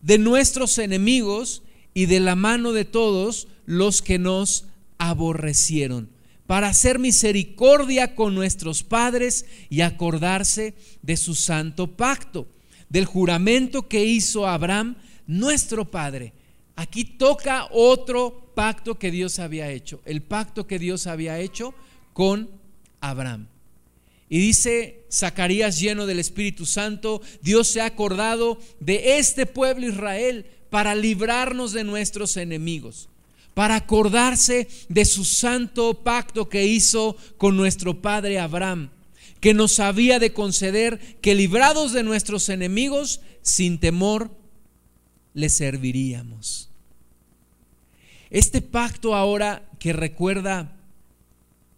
[0.02, 1.62] de nuestros enemigos
[1.94, 4.66] y de la mano de todos los que nos
[4.98, 6.15] aborrecieron
[6.46, 12.46] para hacer misericordia con nuestros padres y acordarse de su santo pacto,
[12.88, 16.32] del juramento que hizo Abraham, nuestro padre.
[16.76, 21.74] Aquí toca otro pacto que Dios había hecho, el pacto que Dios había hecho
[22.12, 22.48] con
[23.00, 23.48] Abraham.
[24.28, 30.46] Y dice Zacarías lleno del Espíritu Santo, Dios se ha acordado de este pueblo Israel
[30.70, 33.09] para librarnos de nuestros enemigos
[33.57, 38.90] para acordarse de su santo pacto que hizo con nuestro padre Abraham,
[39.40, 44.31] que nos había de conceder que librados de nuestros enemigos, sin temor,
[45.33, 46.69] le serviríamos.
[48.29, 50.77] Este pacto ahora que recuerda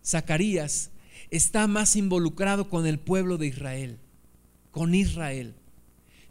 [0.05, 0.91] Zacarías
[1.31, 3.99] está más involucrado con el pueblo de Israel,
[4.73, 5.55] con Israel.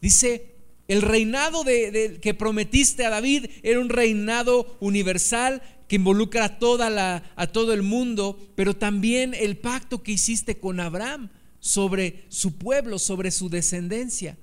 [0.01, 0.56] Dice
[0.87, 7.83] el reinado que prometiste a David era un reinado universal que involucra a todo el
[7.83, 14.37] mundo, pero también el pacto que hiciste con Abraham sobre su pueblo, sobre su descendencia,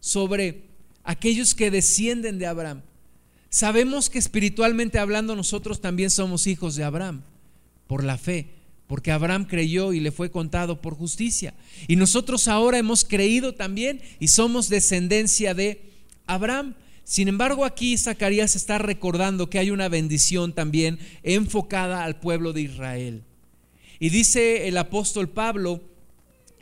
[0.00, 0.70] sobre
[1.02, 2.82] aquellos que descienden de Abraham.
[3.50, 7.22] Sabemos que espiritualmente hablando nosotros también somos hijos de Abraham
[7.86, 8.61] por la fe
[8.92, 11.54] porque Abraham creyó y le fue contado por justicia.
[11.88, 15.80] Y nosotros ahora hemos creído también y somos descendencia de
[16.26, 16.74] Abraham.
[17.02, 22.60] Sin embargo, aquí Zacarías está recordando que hay una bendición también enfocada al pueblo de
[22.60, 23.22] Israel.
[23.98, 25.80] Y dice el apóstol Pablo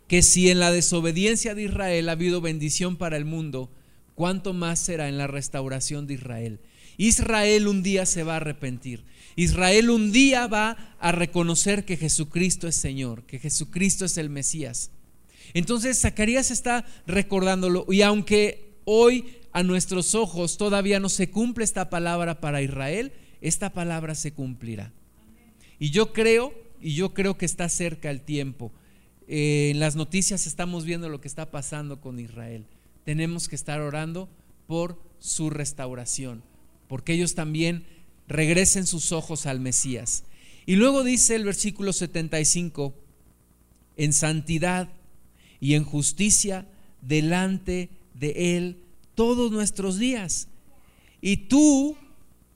[0.06, 3.72] que si en la desobediencia de Israel ha habido bendición para el mundo,
[4.14, 6.60] ¿cuánto más será en la restauración de Israel?
[6.96, 9.02] Israel un día se va a arrepentir.
[9.36, 14.90] Israel un día va a reconocer que Jesucristo es Señor, que Jesucristo es el Mesías.
[15.54, 21.90] Entonces Zacarías está recordándolo y aunque hoy a nuestros ojos todavía no se cumple esta
[21.90, 24.92] palabra para Israel, esta palabra se cumplirá.
[25.78, 28.72] Y yo creo, y yo creo que está cerca el tiempo.
[29.26, 32.66] Eh, en las noticias estamos viendo lo que está pasando con Israel.
[33.04, 34.28] Tenemos que estar orando
[34.66, 36.42] por su restauración,
[36.86, 37.84] porque ellos también
[38.30, 40.22] regresen sus ojos al Mesías.
[40.64, 42.94] Y luego dice el versículo 75,
[43.96, 44.88] en santidad
[45.58, 46.66] y en justicia
[47.02, 48.84] delante de Él
[49.16, 50.46] todos nuestros días.
[51.20, 51.96] Y tú,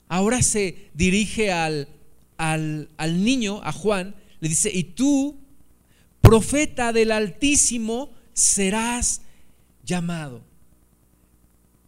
[0.07, 1.89] ahora se dirige al,
[2.37, 5.37] al, al niño, a Juan, le dice, y tú,
[6.21, 9.21] profeta del Altísimo, serás
[9.83, 10.41] llamado.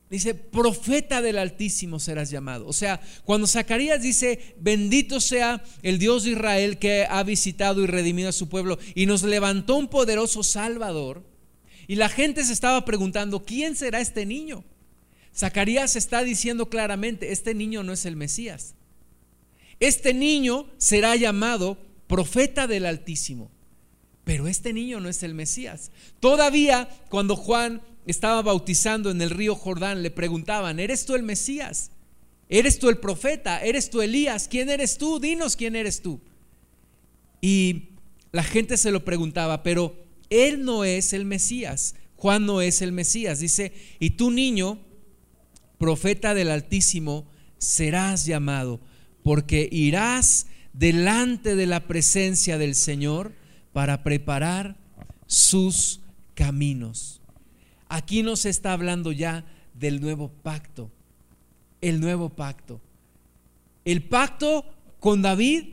[0.09, 2.65] Dice, profeta del Altísimo serás llamado.
[2.67, 7.87] O sea, cuando Zacarías dice, bendito sea el Dios de Israel que ha visitado y
[7.87, 11.25] redimido a su pueblo y nos levantó un poderoso Salvador,
[11.87, 14.65] y la gente se estaba preguntando, ¿quién será este niño?
[15.33, 18.75] Zacarías está diciendo claramente, este niño no es el Mesías.
[19.79, 23.51] Este niño será llamado profeta del Altísimo.
[24.25, 25.91] Pero este niño no es el Mesías.
[26.19, 31.91] Todavía cuando Juan estaba bautizando en el río Jordán, le preguntaban, ¿eres tú el Mesías?
[32.49, 33.61] ¿Eres tú el profeta?
[33.61, 34.47] ¿Eres tú Elías?
[34.47, 35.19] ¿Quién eres tú?
[35.19, 36.21] Dinos quién eres tú.
[37.41, 37.89] Y
[38.31, 39.95] la gente se lo preguntaba, pero
[40.29, 41.95] él no es el Mesías.
[42.15, 43.39] Juan no es el Mesías.
[43.39, 44.79] Dice, y tú niño,
[45.77, 48.79] profeta del Altísimo, serás llamado,
[49.23, 53.33] porque irás delante de la presencia del Señor
[53.73, 54.77] para preparar
[55.25, 56.01] sus
[56.33, 57.16] caminos.
[57.89, 60.91] Aquí nos está hablando ya del nuevo pacto.
[61.81, 62.81] El nuevo pacto.
[63.85, 64.65] El pacto
[64.99, 65.63] con David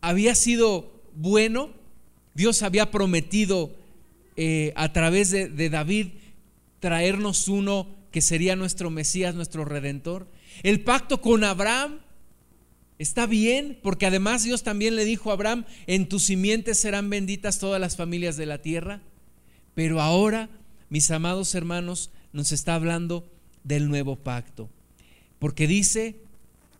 [0.00, 1.70] había sido bueno.
[2.34, 3.74] Dios había prometido
[4.36, 6.08] eh, a través de, de David
[6.80, 10.28] traernos uno que sería nuestro Mesías, nuestro Redentor.
[10.62, 12.00] El pacto con Abraham
[12.98, 17.58] está bien, porque además Dios también le dijo a Abraham, en tus simientes serán benditas
[17.58, 19.00] todas las familias de la tierra.
[19.74, 20.48] Pero ahora,
[20.88, 23.28] mis amados hermanos, nos está hablando
[23.64, 24.70] del nuevo pacto.
[25.38, 26.16] Porque dice,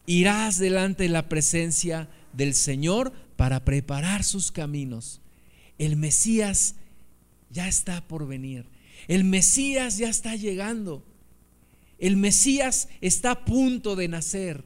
[0.06, 5.20] irás delante de la presencia del Señor para preparar sus caminos.
[5.78, 6.76] El Mesías
[7.50, 8.66] ya está por venir.
[9.08, 11.04] El Mesías ya está llegando.
[11.98, 14.64] El Mesías está a punto de nacer.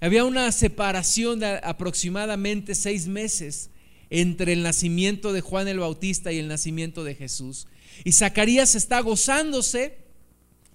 [0.00, 3.70] Había una separación de aproximadamente seis meses
[4.10, 7.66] entre el nacimiento de Juan el Bautista y el nacimiento de Jesús.
[8.04, 10.10] Y Zacarías está gozándose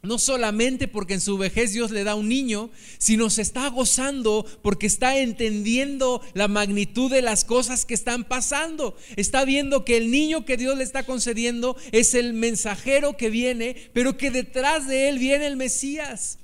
[0.05, 4.45] no solamente porque en su vejez Dios le da un niño, sino se está gozando
[4.61, 8.95] porque está entendiendo la magnitud de las cosas que están pasando.
[9.15, 13.75] Está viendo que el niño que Dios le está concediendo es el mensajero que viene,
[13.93, 16.39] pero que detrás de él viene el Mesías.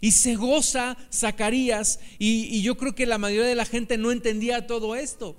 [0.00, 4.12] Y se goza Zacarías y, y yo creo que la mayoría de la gente no
[4.12, 5.36] entendía todo esto.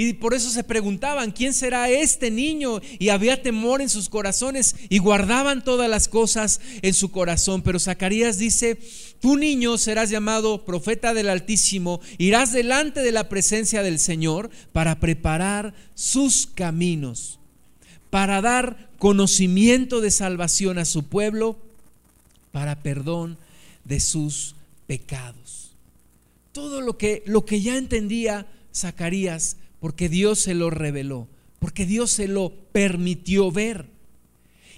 [0.00, 2.80] Y por eso se preguntaban, ¿quién será este niño?
[3.00, 7.62] Y había temor en sus corazones y guardaban todas las cosas en su corazón.
[7.62, 8.78] Pero Zacarías dice,
[9.20, 15.00] tu niño serás llamado profeta del Altísimo, irás delante de la presencia del Señor para
[15.00, 17.40] preparar sus caminos,
[18.08, 21.58] para dar conocimiento de salvación a su pueblo,
[22.52, 23.36] para perdón
[23.82, 24.54] de sus
[24.86, 25.72] pecados.
[26.52, 32.10] Todo lo que, lo que ya entendía Zacarías porque Dios se lo reveló, porque Dios
[32.10, 33.86] se lo permitió ver.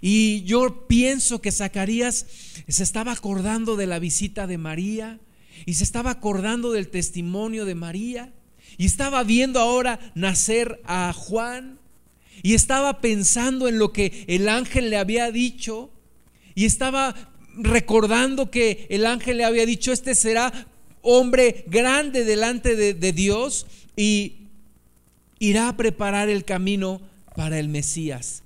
[0.01, 2.27] Y yo pienso que Zacarías
[2.67, 5.21] se estaba acordando de la visita de María
[5.67, 8.33] y se estaba acordando del testimonio de María
[8.79, 11.79] y estaba viendo ahora nacer a Juan
[12.43, 15.91] y estaba pensando en lo que el ángel le había dicho
[16.55, 17.15] y estaba
[17.57, 20.67] recordando que el ángel le había dicho, este será
[21.03, 24.40] hombre grande delante de, de Dios y
[25.41, 27.01] irá a preparar el camino
[27.35, 28.43] para el Mesías.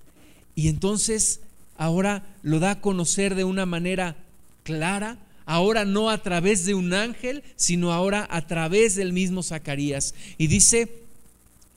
[0.54, 1.40] Y entonces
[1.76, 4.16] ahora lo da a conocer de una manera
[4.62, 10.14] clara, ahora no a través de un ángel, sino ahora a través del mismo Zacarías.
[10.38, 10.88] Y dice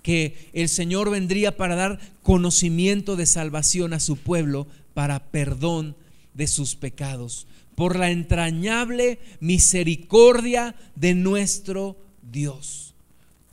[0.03, 5.95] que el Señor vendría para dar conocimiento de salvación a su pueblo, para perdón
[6.33, 11.97] de sus pecados, por la entrañable misericordia de nuestro
[12.31, 12.86] Dios.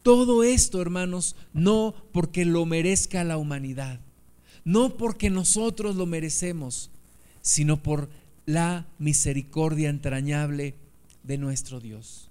[0.04, 4.00] Todo esto, hermanos, no porque lo merezca la humanidad,
[4.62, 6.90] no porque nosotros lo merecemos,
[7.40, 8.10] sino por
[8.44, 10.74] la misericordia entrañable
[11.22, 12.28] de nuestro Dios.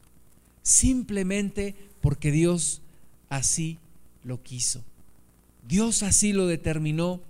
[0.62, 2.84] Simplemente porque Dios
[3.30, 3.80] así
[4.24, 4.84] lo quiso.
[5.68, 7.22] Dios así lo determinó,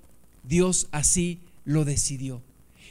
[0.43, 2.41] Dios así lo decidió.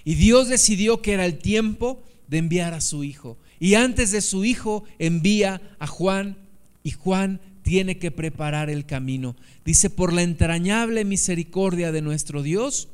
[0.05, 3.37] Y Dios decidió que era el tiempo de enviar a su Hijo.
[3.61, 6.39] Y antes de su Hijo envía a Juan
[6.83, 9.37] y Juan tiene que preparar el camino.
[9.65, 12.89] Dice, por la entrañable misericordia de nuestro Dios,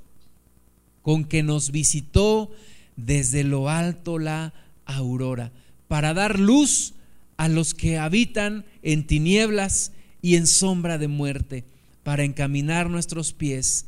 [1.03, 2.51] con que nos visitó
[2.97, 4.53] desde lo alto la
[4.85, 5.53] aurora,
[5.89, 6.95] para dar luz
[7.37, 11.65] a los que habitan en tinieblas y en sombra de muerte,
[12.03, 13.87] para encaminar nuestros pies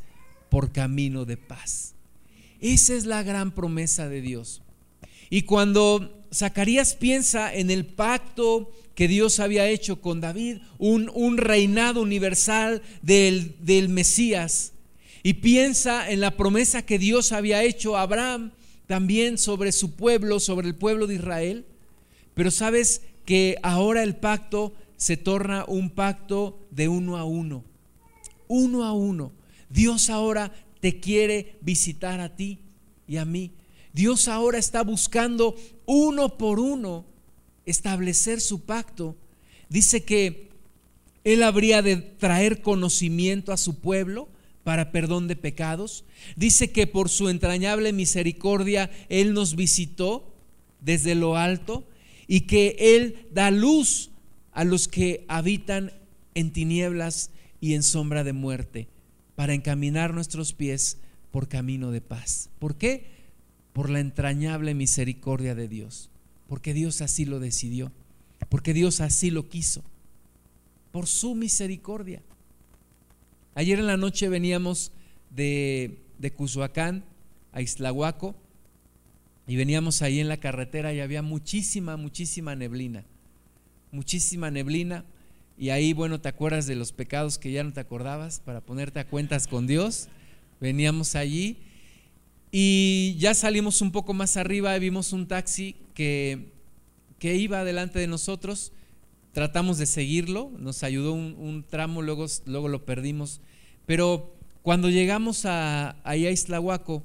[0.48, 1.94] por camino de paz.
[2.60, 4.62] Esa es la gran promesa de Dios.
[5.30, 11.38] Y cuando Zacarías piensa en el pacto que Dios había hecho con David, un, un
[11.38, 14.72] reinado universal del, del Mesías,
[15.22, 18.52] y piensa en la promesa que Dios había hecho a Abraham
[18.86, 21.66] también sobre su pueblo, sobre el pueblo de Israel,
[22.34, 27.64] pero sabes que ahora el pacto se torna un pacto de uno a uno,
[28.48, 29.32] uno a uno.
[29.68, 32.58] Dios ahora te quiere visitar a ti
[33.06, 33.52] y a mí.
[33.92, 37.06] Dios ahora está buscando uno por uno
[37.66, 39.16] establecer su pacto.
[39.68, 40.50] Dice que
[41.24, 44.28] Él habría de traer conocimiento a su pueblo
[44.64, 46.04] para perdón de pecados.
[46.36, 50.34] Dice que por su entrañable misericordia Él nos visitó
[50.80, 51.86] desde lo alto
[52.26, 54.10] y que Él da luz
[54.52, 55.92] a los que habitan
[56.34, 57.30] en tinieblas
[57.60, 58.88] y en sombra de muerte
[59.34, 60.98] para encaminar nuestros pies
[61.30, 62.50] por camino de paz.
[62.58, 63.19] ¿Por qué?
[63.72, 66.10] Por la entrañable misericordia de Dios,
[66.48, 67.92] porque Dios así lo decidió,
[68.48, 69.82] porque Dios así lo quiso,
[70.92, 72.22] por su misericordia.
[73.54, 74.92] Ayer en la noche veníamos
[75.30, 77.04] de, de Cuzuacán
[77.52, 78.34] a Islahuaco
[79.46, 83.04] y veníamos ahí en la carretera y había muchísima, muchísima neblina,
[83.92, 85.04] muchísima neblina.
[85.58, 88.98] Y ahí, bueno, te acuerdas de los pecados que ya no te acordabas para ponerte
[88.98, 90.08] a cuentas con Dios
[90.60, 91.56] Veníamos allí
[92.52, 96.52] y ya salimos un poco más arriba y vimos un taxi que,
[97.18, 98.72] que iba delante de nosotros.
[99.32, 103.40] Tratamos de seguirlo, nos ayudó un, tramo, luego, luego lo perdimos.
[103.86, 107.04] Pero cuando llegamos a, a Islahuaco,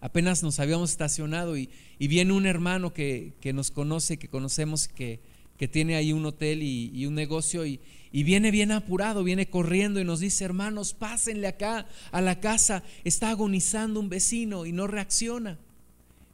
[0.00, 5.20] apenas nos habíamos estacionado y, viene un hermano que, nos conoce, que conocemos, que,
[5.56, 7.80] que tiene ahí un hotel y, un negocio y,
[8.12, 12.82] y, viene bien apurado, viene corriendo y nos dice, hermanos, pásenle acá a la casa,
[13.04, 15.58] está agonizando un vecino y no reacciona.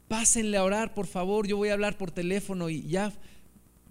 [0.07, 3.11] Pásenle a orar, por favor, yo voy a hablar por teléfono y ya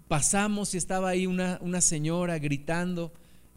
[0.07, 3.11] pasamos y estaba ahí una, una señora gritando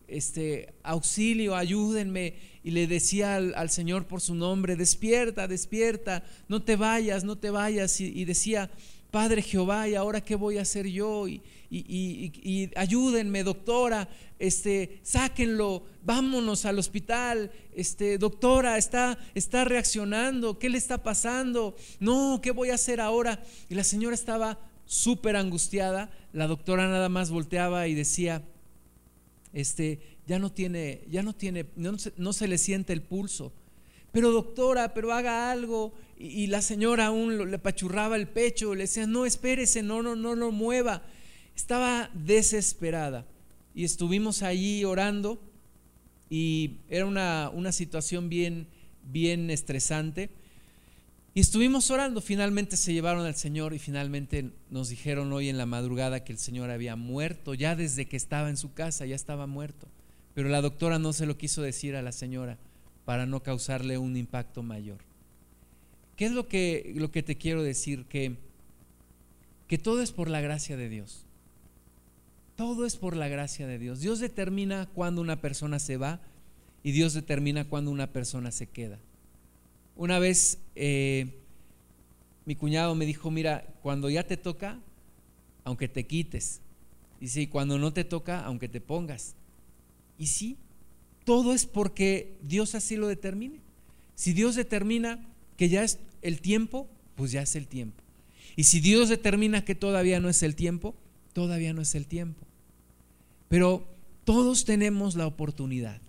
[0.08, 2.34] este, auxilio, ayúdenme.
[2.64, 7.50] Y le decía al, Señor por su nombre, despierta, despierta, no te vayas, no te
[7.50, 8.00] vayas.
[8.00, 8.70] Y, decía,
[9.10, 11.28] Padre Jehová, ¿y ahora qué voy a hacer yo?
[11.28, 11.40] Y,
[11.70, 14.08] y, ayúdenme, doctora,
[14.38, 21.76] este, sáquenlo, vámonos al hospital, este, doctora, está, está reaccionando, ¿qué le está pasando?
[22.00, 23.42] No, ¿qué voy a hacer ahora?
[23.68, 28.42] Y la señora estaba súper angustiada, la doctora nada más volteaba y decía,
[29.52, 33.52] este, ya no tiene, ya no tiene, no se, le siente el pulso.
[34.12, 35.92] Pero doctora, pero haga algo.
[36.18, 40.34] Y, la señora aún le pachurraba el pecho, le decía, no, espérese, no, no, no
[40.34, 41.02] lo mueva.
[41.58, 43.26] Estaba desesperada.
[43.74, 45.40] Y estuvimos allí orando
[46.30, 48.68] y era una, una situación bien,
[49.02, 50.30] bien estresante.
[51.34, 55.66] Y estuvimos orando, finalmente se llevaron al Señor y finalmente nos dijeron hoy en la
[55.66, 59.48] madrugada que el Señor había muerto, ya desde que estaba en su casa, ya estaba
[59.48, 59.88] muerto.
[60.34, 62.56] Pero la doctora no se lo quiso decir a la señora
[63.04, 64.98] para no causarle un impacto mayor.
[66.14, 68.04] ¿Qué es lo que, lo que te quiero decir?
[68.04, 68.36] Que,
[69.66, 71.24] que todo es por la gracia de Dios.
[72.58, 74.00] Todo es por la gracia de Dios.
[74.00, 76.20] Dios determina cuándo una persona se va
[76.82, 78.98] y Dios determina cuándo una persona se queda.
[79.94, 81.38] Una vez eh,
[82.46, 84.80] mi cuñado me dijo, mira, cuando ya te toca,
[85.62, 86.60] aunque te quites.
[87.20, 89.36] Dice, y cuando no te toca, aunque te pongas.
[90.18, 90.56] Y sí,
[91.24, 93.60] todo es porque Dios así lo determine.
[94.16, 95.24] Si Dios determina
[95.56, 98.02] que ya es el tiempo, pues ya es el tiempo.
[98.56, 100.96] Y si Dios determina que todavía no es el tiempo,
[101.32, 102.47] todavía no es el tiempo.
[103.48, 103.86] Pero
[104.24, 106.00] todos tenemos la oportunidad.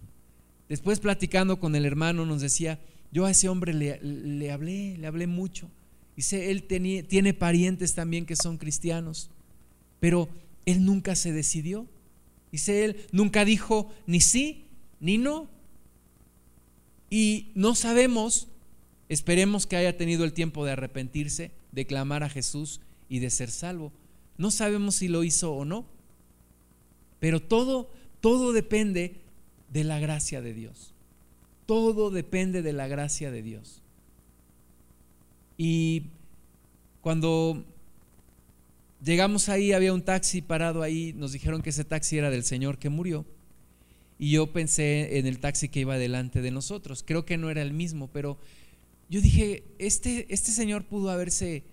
[0.68, 2.80] Después platicando con el hermano nos decía,
[3.12, 5.70] yo a ese hombre le, hablé, le hablé mucho.
[6.16, 9.30] Dice, él tiene parientes también que son cristianos,
[10.00, 10.30] pero
[10.66, 11.88] él nunca se decidió.
[12.52, 14.66] Dice, él nunca dijo ni sí
[15.00, 15.48] ni no.
[17.10, 18.48] Y no sabemos,
[19.08, 23.50] esperemos que haya tenido el tiempo de arrepentirse, de clamar a Jesús y de ser
[23.50, 23.92] salvo.
[24.38, 25.86] No sabemos si lo hizo o no,
[27.20, 27.90] pero todo,
[28.22, 29.22] todo depende
[29.72, 30.94] de la gracia de Dios.
[31.66, 33.82] Todo depende de la gracia de Dios.
[35.58, 36.04] Y
[37.02, 37.66] cuando
[39.04, 42.80] llegamos ahí, había un taxi parado ahí, nos dijeron que ese taxi era del Señor
[42.80, 43.26] que murió.
[44.18, 47.04] Y yo pensé en el taxi que iba delante de nosotros.
[47.06, 48.38] Creo que no era el mismo, pero
[49.10, 51.64] yo dije, este, este señor pudo haberse,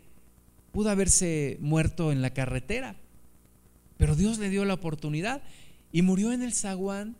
[0.72, 2.96] pudo haberse muerto en la carretera,
[3.96, 5.42] pero Dios le dio la oportunidad
[5.92, 7.16] y murió en el zaguán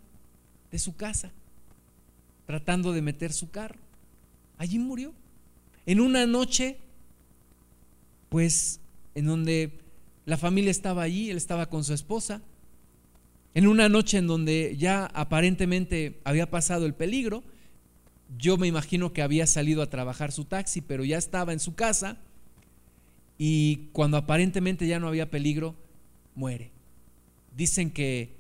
[0.71, 1.33] de su casa
[2.47, 3.79] tratando de meter su carro.
[4.57, 5.13] Allí murió.
[5.85, 6.79] En una noche,
[8.29, 8.81] pues,
[9.15, 9.81] en donde
[10.25, 12.41] la familia estaba allí, él estaba con su esposa.
[13.55, 17.43] En una noche en donde ya aparentemente había pasado el peligro,
[18.39, 21.75] yo me imagino que había salido a trabajar su taxi, pero ya estaba en su
[21.75, 22.19] casa
[23.39, 25.75] y cuando aparentemente ya no había peligro,
[26.37, 26.71] muere.
[27.57, 28.37] Dicen que,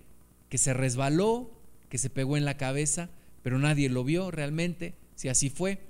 [0.49, 1.51] que se resbaló,
[1.89, 3.11] que se pegó en la cabeza,
[3.43, 5.81] pero nadie lo vio realmente, si así fue.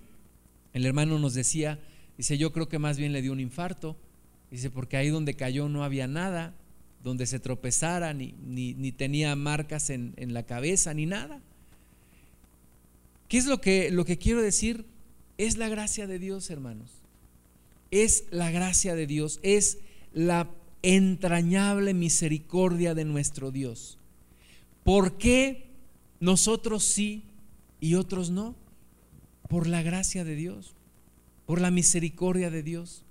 [0.72, 1.78] El hermano nos decía,
[2.16, 3.96] dice, yo creo que más bien le dio un infarto,
[4.50, 6.54] dice, porque ahí donde cayó no había nada,
[7.02, 11.40] donde se tropezara, ni, ni, tenía marcas en, en, la cabeza, ni nada.
[13.28, 14.86] ¿Qué es lo que, lo que quiero decir?
[15.38, 16.90] Es la gracia de Dios, hermanos.
[17.90, 19.78] Es la gracia de Dios, es
[20.12, 20.50] la
[20.94, 23.98] entrañable misericordia de nuestro Dios.
[24.84, 25.66] ¿Por qué
[26.20, 27.24] nosotros sí
[27.80, 28.54] y otros no,
[29.48, 30.74] por la gracia de Dios,
[31.44, 33.04] por la misericordia de Dios.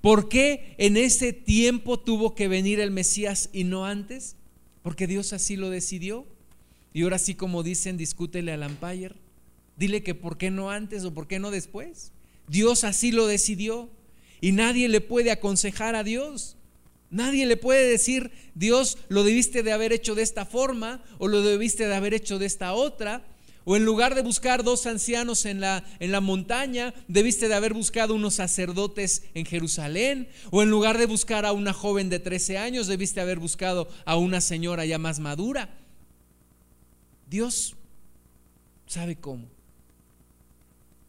[0.00, 4.36] ¿Por qué en ese tiempo tuvo que venir el Mesías y no antes?
[4.82, 6.26] Porque Dios así lo decidió.
[6.94, 9.16] Y ahora sí, como dicen, discútele al umpire.
[9.76, 12.12] Dile que por qué no antes o por qué no después.
[12.48, 13.90] Dios así lo decidió.
[14.40, 16.56] Y nadie le puede aconsejar a Dios.
[17.10, 21.42] Nadie le puede decir, Dios, lo debiste de haber hecho de esta forma o lo
[21.42, 23.24] debiste de haber hecho de esta otra
[23.64, 27.74] O en lugar de buscar dos ancianos en la, en la montaña, debiste de haber
[27.74, 30.28] buscado unos sacerdotes en Jerusalén.
[30.50, 34.16] O en lugar de buscar a una joven de 13 años, debiste haber buscado a
[34.16, 35.68] una señora ya más madura.
[37.28, 37.76] Dios
[38.86, 39.50] sabe cómo.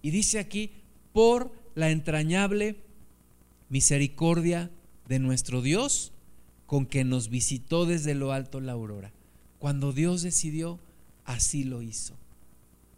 [0.02, 0.72] Y dice aquí,
[1.14, 2.76] por la entrañable
[3.70, 4.70] misericordia
[5.10, 6.14] de nuestro Dios,
[6.66, 9.12] con que nos visitó desde lo alto la aurora.
[9.58, 10.80] Cuando Dios decidió,
[11.26, 12.16] así lo hizo.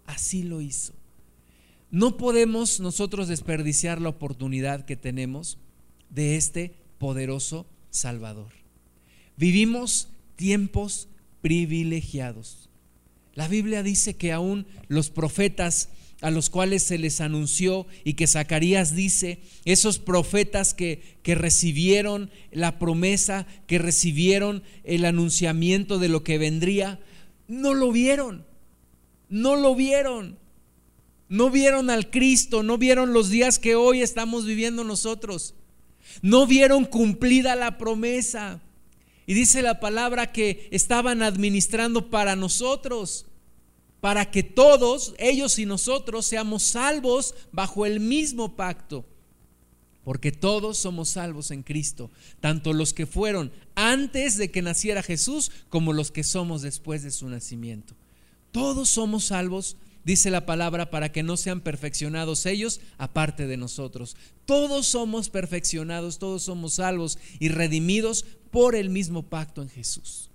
[0.05, 0.93] Así lo hizo.
[1.89, 5.57] No podemos nosotros desperdiciar la oportunidad que tenemos
[6.09, 8.51] de este poderoso Salvador.
[9.37, 11.07] Vivimos tiempos
[11.41, 12.69] privilegiados.
[13.33, 15.89] La Biblia dice que aún los profetas
[16.21, 22.29] a los cuales se les anunció y que Zacarías dice, esos profetas que, que, recibieron
[22.51, 26.99] la promesa, que recibieron el anunciamiento de lo que vendría,
[27.47, 28.45] no lo vieron,
[29.29, 30.37] no lo vieron,
[31.27, 35.55] no vieron al Cristo, no vieron los días que hoy estamos viviendo nosotros,
[36.21, 38.61] no vieron cumplida la promesa.
[39.25, 43.27] Y dice la palabra que estaban administrando para nosotros
[44.01, 49.05] para que todos, ellos y nosotros, seamos salvos bajo el mismo pacto.
[50.03, 55.51] Porque todos somos salvos en Cristo, tanto los que fueron antes de que naciera Jesús
[55.69, 57.93] como los que somos después de su nacimiento.
[58.51, 64.17] Todos somos salvos, dice la palabra, para que no sean perfeccionados ellos aparte de nosotros.
[64.45, 70.30] Todos somos perfeccionados, todos somos salvos y redimidos por el mismo pacto en Jesús.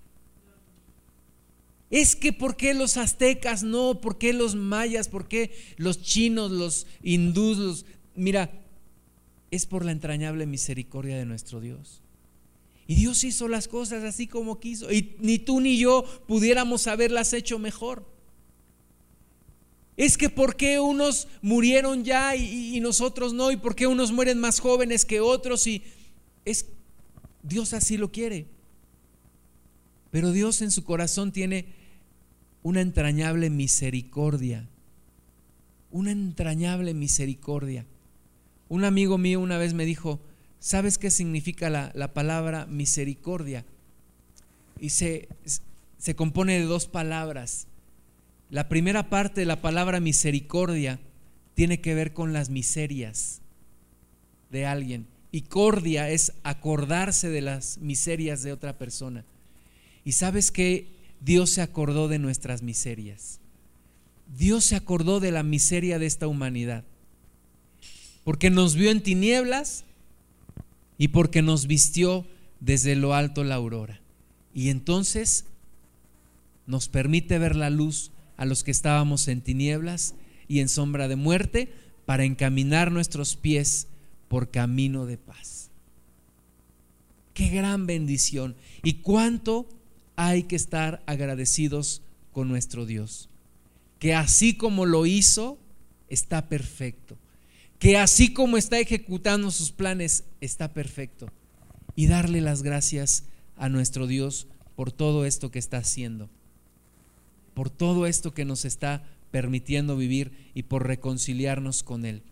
[1.91, 4.01] Es que ¿por qué los aztecas no?
[4.01, 5.09] ¿Por qué los mayas?
[5.09, 7.85] ¿Por qué los chinos, los hindús?
[8.15, 8.51] Mira,
[9.51, 12.03] es por la entrañable misericordia de nuestro Dios.
[12.89, 14.93] Y Dios hizo las cosas así como quiso.
[14.93, 18.05] Y ni tú ni yo pudiéramos haberlas hecho mejor.
[19.97, 23.51] Es que ¿por qué unos murieron ya y, y, nosotros no?
[23.51, 25.67] ¿Y por qué unos mueren más jóvenes que otros?
[25.67, 25.83] Y
[26.45, 26.67] es
[27.43, 28.47] Dios así lo quiere.
[30.11, 31.76] Pero Dios en su corazón tiene
[32.63, 34.69] una entrañable misericordia.
[35.91, 37.87] Una entrañable misericordia.
[38.69, 40.21] Un amigo mío una vez me dijo,
[40.59, 43.65] ¿sabes qué significa la, la palabra misericordia?
[44.81, 45.29] Y se,
[45.99, 47.67] se compone de dos palabras.
[48.51, 50.99] La primera parte de la palabra misericordia
[51.55, 53.41] tiene que ver con las miserias
[54.51, 55.07] de alguien.
[55.33, 59.25] Y cordia es acordarse de las miserias de otra persona.
[60.05, 60.96] Y sabes que
[61.27, 63.41] Dios se acordó de nuestras miserias.
[64.39, 66.85] Dios se acordó de la miseria de esta humanidad.
[68.23, 69.85] Porque nos vio en tinieblas
[70.99, 72.25] y porque nos vistió
[72.61, 74.01] desde lo alto la aurora.
[74.55, 75.47] Y entonces
[76.65, 80.15] nos permite ver la luz a los que estábamos en tinieblas
[80.47, 81.73] y en sombra de muerte
[82.05, 83.89] para encaminar nuestros pies
[84.29, 85.71] por camino de paz.
[87.35, 88.55] Qué gran bendición.
[88.85, 89.67] Y cuánto
[90.17, 92.03] hay que estar agradecidos
[92.33, 93.29] con nuestro Dios.
[93.99, 95.59] Que así como lo hizo,
[96.09, 97.17] está perfecto.
[97.79, 101.31] Que así como está ejecutando sus planes, está perfecto.
[101.95, 103.25] Y darle las gracias
[103.57, 106.29] a nuestro Dios por todo esto que está haciendo.
[107.55, 112.23] Por todo esto que nos está permitiendo vivir y por reconciliarnos con Él.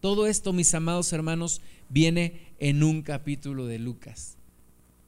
[0.00, 4.36] Todo esto, mis amados hermanos, viene en un capítulo de Lucas.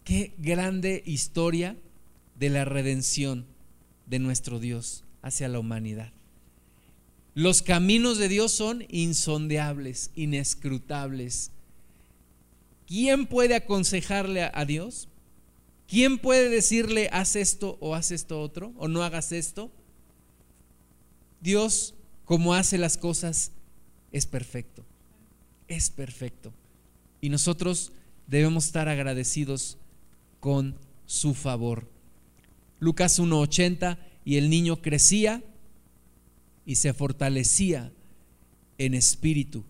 [0.05, 1.77] Qué grande historia
[2.39, 3.47] de la redención
[4.07, 6.13] de nuestro Dios hacia la humanidad.
[7.35, 11.51] Los caminos de Dios son insondeables, inescrutables.
[12.87, 15.09] ¿Quién puede aconsejarle a Dios?
[15.89, 19.71] ¿Quién puede decirle, haz esto o haz esto otro o no hagas esto?
[21.41, 21.95] Dios,
[22.27, 23.53] como hace las cosas,
[24.13, 24.85] es perfecto.
[25.67, 26.53] Es perfecto.
[27.21, 27.93] Y nosotros
[28.27, 29.79] debemos estar agradecidos
[30.45, 30.77] con
[31.07, 31.89] su favor.
[32.79, 35.43] Lucas 1.80, y el niño crecía
[36.67, 37.91] y se fortalecía
[38.77, 39.65] en espíritu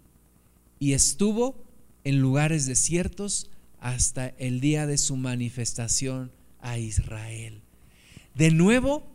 [0.80, 1.64] y estuvo
[2.02, 7.62] en lugares desiertos hasta el día de su manifestación a Israel.
[8.34, 9.06] De nuevo,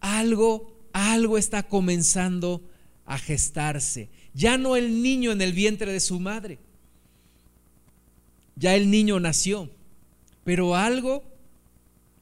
[0.00, 2.68] algo, algo está comenzando
[3.06, 4.08] a gestarse.
[4.34, 6.58] Ya no el niño en el vientre de su madre.
[8.56, 9.70] Ya el niño nació
[10.44, 11.24] pero algo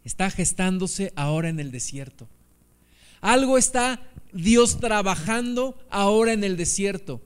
[0.04, 2.28] está gestándose ahora en el desierto.
[3.20, 4.00] Algo está
[4.32, 7.20] Dios trabajando ahora en el desierto.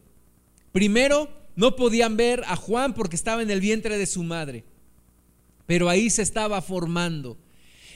[0.73, 4.65] Primero, no podían ver a Juan porque estaba en el vientre de su madre,
[5.65, 7.39] pero ahí se estaba formando.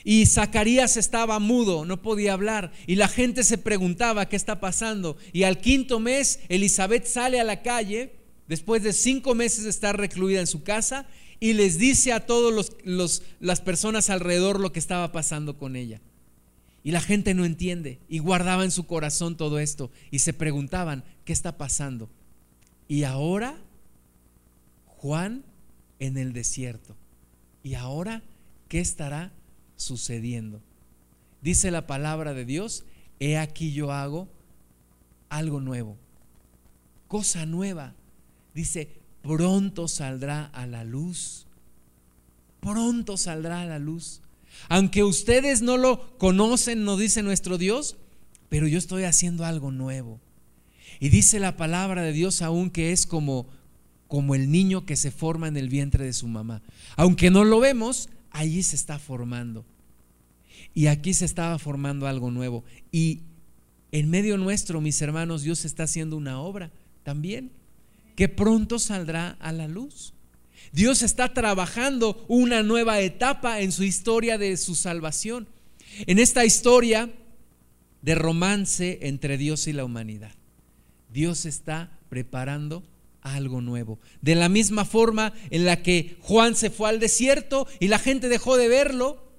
[0.03, 2.73] Y Zacarías estaba mudo, no podía hablar.
[2.87, 5.19] Y la gente se preguntaba qué está pasando.
[5.35, 8.15] Y al quinto mes, Elizabeth sale a la calle,
[8.49, 11.07] después de cinco meses de estar recluida en su casa,
[11.41, 16.01] y les dice a todas los, las personas alrededor lo que estaba pasando con ella.
[16.83, 21.03] Y la gente no entiende y guardaba en su corazón todo esto y se preguntaban,
[21.25, 22.09] ¿qué está pasando?
[22.89, 23.59] Y ahora
[24.87, 25.45] Juan
[25.99, 26.95] en el desierto.
[27.63, 28.23] ¿Y ahora
[28.69, 29.33] qué estará
[29.77, 30.61] sucediendo?
[31.41, 32.85] Dice la palabra de Dios,
[33.19, 34.29] he aquí yo hago
[35.31, 35.97] algo nuevo,
[37.09, 37.95] cosa nueva.
[38.55, 41.47] Dice, pronto saldrá a la luz,
[42.61, 44.21] pronto saldrá a la luz.
[44.69, 47.97] Aunque ustedes no lo conocen, nos dice nuestro Dios,
[48.49, 50.21] pero yo estoy haciendo algo nuevo.
[50.99, 53.47] Y dice la palabra de Dios aún que es como,
[54.07, 56.63] como el niño que se forma en el vientre de su mamá.
[56.97, 59.65] Aunque no lo vemos, allí se está formando.
[60.75, 62.65] Y aquí se estaba formando algo nuevo.
[62.93, 63.21] Y
[63.93, 66.71] en medio nuestro, mis hermanos, Dios está haciendo una obra
[67.03, 67.51] también,
[68.21, 70.13] que pronto saldrá a la luz.
[70.73, 75.49] Dios está trabajando una nueva etapa en su historia de su salvación.
[76.05, 77.15] En esta historia
[78.03, 80.33] de romance entre Dios y la humanidad.
[81.11, 82.83] Dios está preparando
[83.23, 83.99] algo nuevo.
[84.21, 88.29] De la misma forma en la que Juan se fue al desierto y la gente
[88.29, 89.33] dejó de verlo,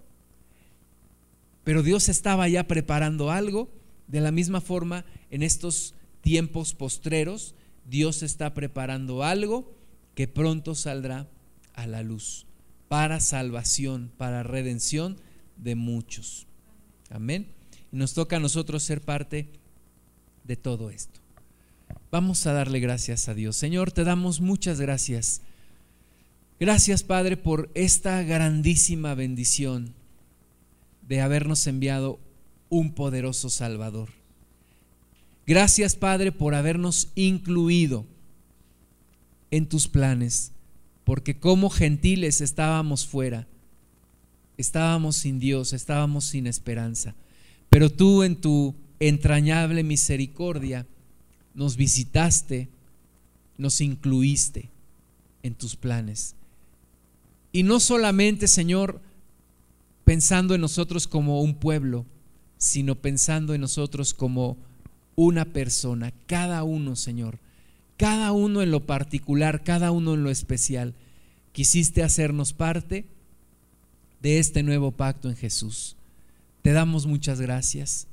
[1.64, 3.70] pero Dios estaba ya preparando algo.
[4.08, 7.54] De la misma forma, en estos tiempos postreros,
[7.86, 9.74] Dios está preparando algo
[10.16, 11.28] que pronto saldrá
[11.74, 12.46] a la luz
[12.88, 15.18] para salvación, para redención
[15.58, 16.48] de muchos.
[17.10, 17.48] Amén.
[17.92, 19.50] Y nos toca a nosotros ser parte
[20.44, 21.20] de todo esto.
[22.12, 23.56] Vamos a darle gracias a Dios.
[23.56, 25.42] Señor, te damos muchas gracias.
[26.60, 29.94] Gracias, Padre, por esta grandísima bendición
[31.08, 32.20] de habernos enviado
[32.70, 34.21] un poderoso Salvador.
[35.52, 38.06] Gracias, Padre, por habernos incluido
[39.52, 40.54] en tus planes,
[41.04, 43.50] porque como gentiles estábamos fuera,
[44.56, 47.16] estábamos sin Dios, estábamos sin esperanza,
[47.70, 50.88] pero tú en tu entrañable misericordia
[51.54, 52.70] nos visitaste,
[53.58, 54.70] nos incluiste
[55.44, 56.34] en tus planes.
[57.52, 59.02] Y no solamente, Señor,
[60.06, 62.06] pensando en nosotros como un pueblo,
[62.58, 64.71] sino pensando en nosotros como
[65.26, 67.40] una persona, cada uno, Señor
[68.02, 70.96] cada uno en lo particular, cada uno en lo especial.
[71.52, 73.06] Quisiste hacernos parte
[74.24, 75.98] de este nuevo pacto en Jesús.
[76.64, 78.08] Te damos muchas gracias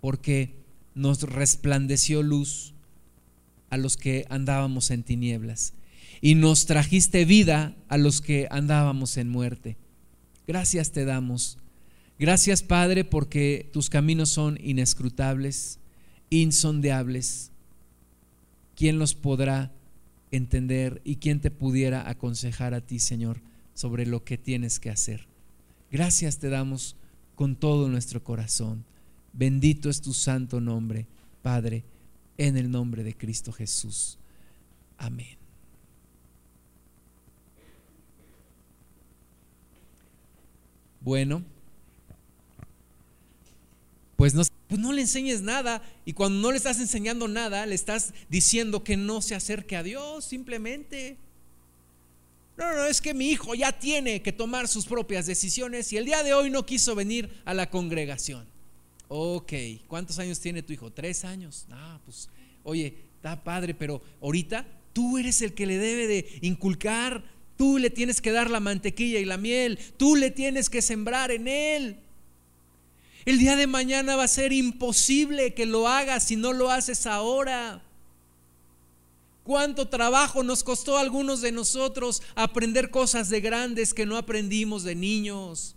[0.00, 0.54] porque
[0.94, 2.72] nos resplandeció luz
[3.68, 5.74] a los que andábamos en tinieblas
[6.22, 9.76] y nos trajiste vida a los que andábamos en muerte.
[10.48, 11.58] Gracias te damos.
[12.18, 15.78] Gracias Padre porque tus caminos son inescrutables,
[16.30, 17.52] insondeables
[18.76, 19.72] ¿quién los podrá
[20.30, 23.40] entender y quién te pudiera aconsejar a ti, Señor,
[23.74, 25.26] sobre lo que tienes que hacer?
[25.90, 26.96] Gracias te damos
[27.34, 28.84] con todo nuestro corazón.
[29.32, 31.06] Bendito es tu santo nombre,
[31.42, 31.84] Padre,
[32.38, 34.18] en el nombre de Cristo Jesús.
[34.98, 35.36] Amén.
[41.00, 41.44] Bueno,
[44.16, 47.74] pues no pues no le enseñes nada y cuando no le estás enseñando nada, le
[47.74, 51.18] estás diciendo que no se acerque a Dios simplemente.
[52.56, 56.06] No, no, es que mi hijo ya tiene que tomar sus propias decisiones y el
[56.06, 58.46] día de hoy no quiso venir a la congregación.
[59.08, 59.52] Ok,
[59.86, 60.90] ¿cuántos años tiene tu hijo?
[60.90, 61.66] Tres años.
[61.70, 62.28] Ah, pues,
[62.64, 67.22] oye, está padre, pero ahorita tú eres el que le debe de inculcar,
[67.56, 71.30] tú le tienes que dar la mantequilla y la miel, tú le tienes que sembrar
[71.30, 71.98] en él.
[73.26, 77.06] El día de mañana va a ser imposible que lo hagas si no lo haces
[77.06, 77.82] ahora.
[79.42, 84.84] ¿Cuánto trabajo nos costó a algunos de nosotros aprender cosas de grandes que no aprendimos
[84.84, 85.74] de niños?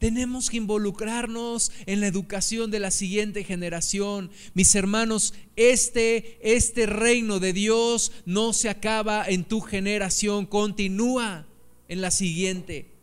[0.00, 4.32] Tenemos que involucrarnos en la educación de la siguiente generación.
[4.54, 11.46] Mis hermanos, este, este reino de Dios no se acaba en tu generación, continúa
[11.86, 12.97] en la siguiente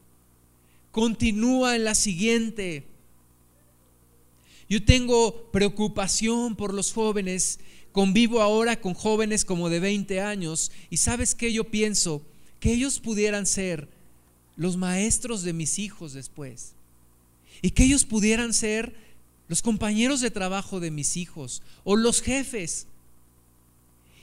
[0.95, 2.85] continúa en la siguiente.
[4.69, 7.59] Yo tengo preocupación por los jóvenes,
[7.91, 12.21] convivo ahora con jóvenes como de 20 años y sabes que yo pienso
[12.61, 13.89] que ellos pudieran ser
[14.55, 16.71] los maestros de mis hijos después
[17.61, 18.95] y que ellos pudieran ser
[19.49, 22.87] los compañeros de trabajo de mis hijos o los jefes.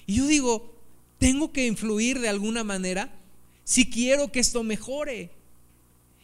[0.06, 0.74] Y yo digo,
[1.18, 3.14] tengo que influir de alguna manera
[3.62, 5.41] si quiero que esto mejore.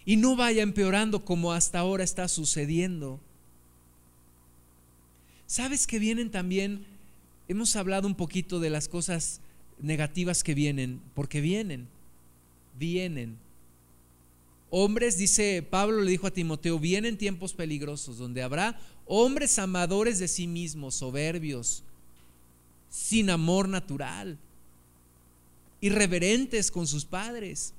[0.09, 3.21] Y no vaya empeorando como hasta ahora está sucediendo.
[5.47, 6.87] ¿Sabes que vienen también?
[7.47, 9.43] Hemos hablado un poquito de las cosas
[9.79, 11.89] negativas que vienen, porque vienen,
[12.79, 13.37] vienen.
[14.71, 20.29] Hombres, dice Pablo le dijo a Timoteo, vienen tiempos peligrosos donde habrá hombres amadores de
[20.29, 21.85] sí mismos, soberbios,
[22.89, 24.39] sin amor natural,
[25.83, 27.75] irreverentes con sus padres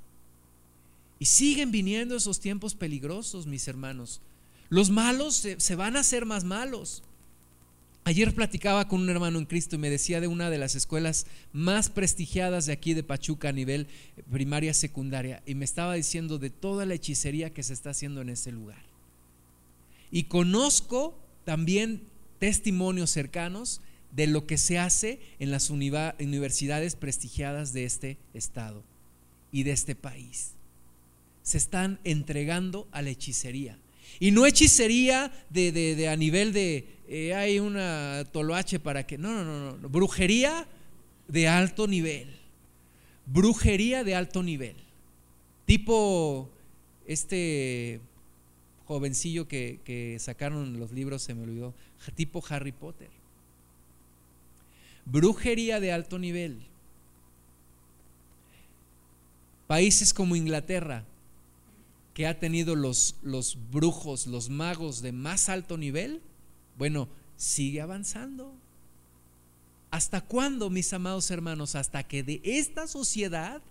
[1.20, 4.22] y siguen viniendo esos tiempos peligrosos, mis hermanos.
[4.70, 7.04] Los malos se, van a hacer más malos.
[8.06, 11.28] Ayer platicaba con un hermano en Cristo y me decía de una de las escuelas
[11.52, 13.88] más prestigiadas de aquí de Pachuca a nivel
[14.32, 18.30] primaria, secundaria, y me estaba diciendo de toda la hechicería que se está haciendo en
[18.30, 18.82] ese lugar.
[20.12, 22.04] Y conozco también
[22.40, 23.82] testimonios cercanos
[24.16, 28.84] de lo que se hace en las universidades prestigiadas de este estado
[29.52, 30.54] y de este país
[31.50, 33.76] se están entregando a la hechicería.
[34.20, 39.18] Y no hechicería de, a nivel de eh, hay una toloache para que.
[39.18, 39.90] No, no, no, no.
[39.90, 40.68] Brujería
[41.28, 42.28] de alto nivel.
[43.26, 44.76] Brujería de alto nivel.
[45.66, 46.52] Tipo
[47.08, 48.00] este
[48.86, 51.74] jovencillo que, que sacaron los libros, se me olvidó.
[52.14, 53.10] Tipo Harry Potter.
[55.04, 56.60] Brujería de alto nivel.
[59.66, 61.06] Países como Inglaterra
[62.20, 66.22] que ha tenido los, los brujos, los magos de más alto nivel,
[66.78, 67.08] bueno,
[67.38, 68.54] sigue avanzando.
[69.90, 71.76] ¿Hasta cuándo, mis amados hermanos?
[71.76, 73.62] Hasta que de esta sociedad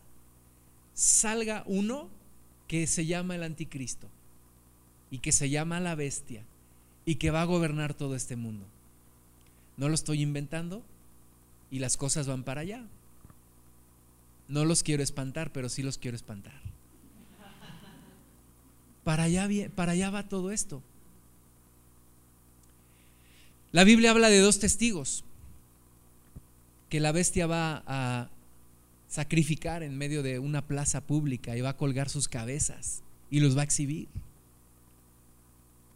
[0.95, 2.09] salga uno
[2.69, 4.09] que se llama el anticristo
[5.11, 6.43] y que se llama la bestia
[7.05, 8.65] y que va a gobernar todo este mundo.
[9.77, 10.83] No lo estoy inventando
[11.71, 12.83] y las cosas van para allá.
[14.49, 16.68] No los quiero espantar, pero sí los quiero espantar.
[19.09, 20.83] Para allá, va todo esto.
[23.73, 25.25] La Biblia habla de dos testigos
[26.91, 28.29] que la bestia va a
[29.09, 33.01] sacrificar en medio de una plaza pública y va a colgar sus cabezas
[33.31, 34.09] y los va a exhibir.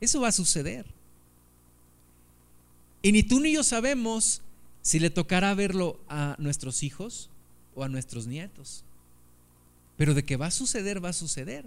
[0.01, 0.87] Eso va a suceder.
[3.03, 4.41] Y ni tú ni yo sabemos
[4.81, 7.29] si le tocará verlo a nuestros hijos
[7.75, 8.85] o a nuestros nietos.
[9.99, 11.67] Pero de que va a suceder, va a suceder.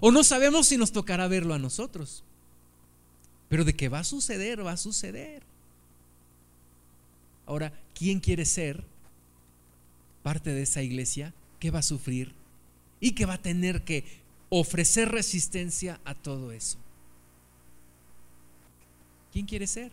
[0.00, 2.22] O no sabemos si nos tocará verlo a nosotros.
[3.48, 5.42] Pero de que va a suceder, va a suceder.
[7.46, 8.84] Ahora, ¿quién quiere ser
[10.22, 12.34] parte de esa iglesia que va a sufrir
[12.98, 14.04] y que va a tener que
[14.48, 16.78] ofrecer resistencia a todo eso?
[19.32, 19.92] ¿Quién quiere ser?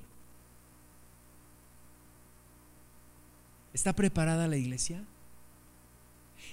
[3.73, 5.03] ¿Está preparada la iglesia?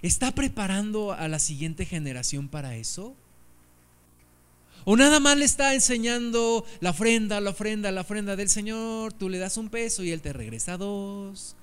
[0.03, 3.15] ¿Está preparando a la siguiente generación para eso?
[4.85, 9.12] O nada más le está enseñando la ofrenda, la ofrenda, la ofrenda del Señor.
[9.12, 11.57] Tú le das un peso y Él te regresa dos.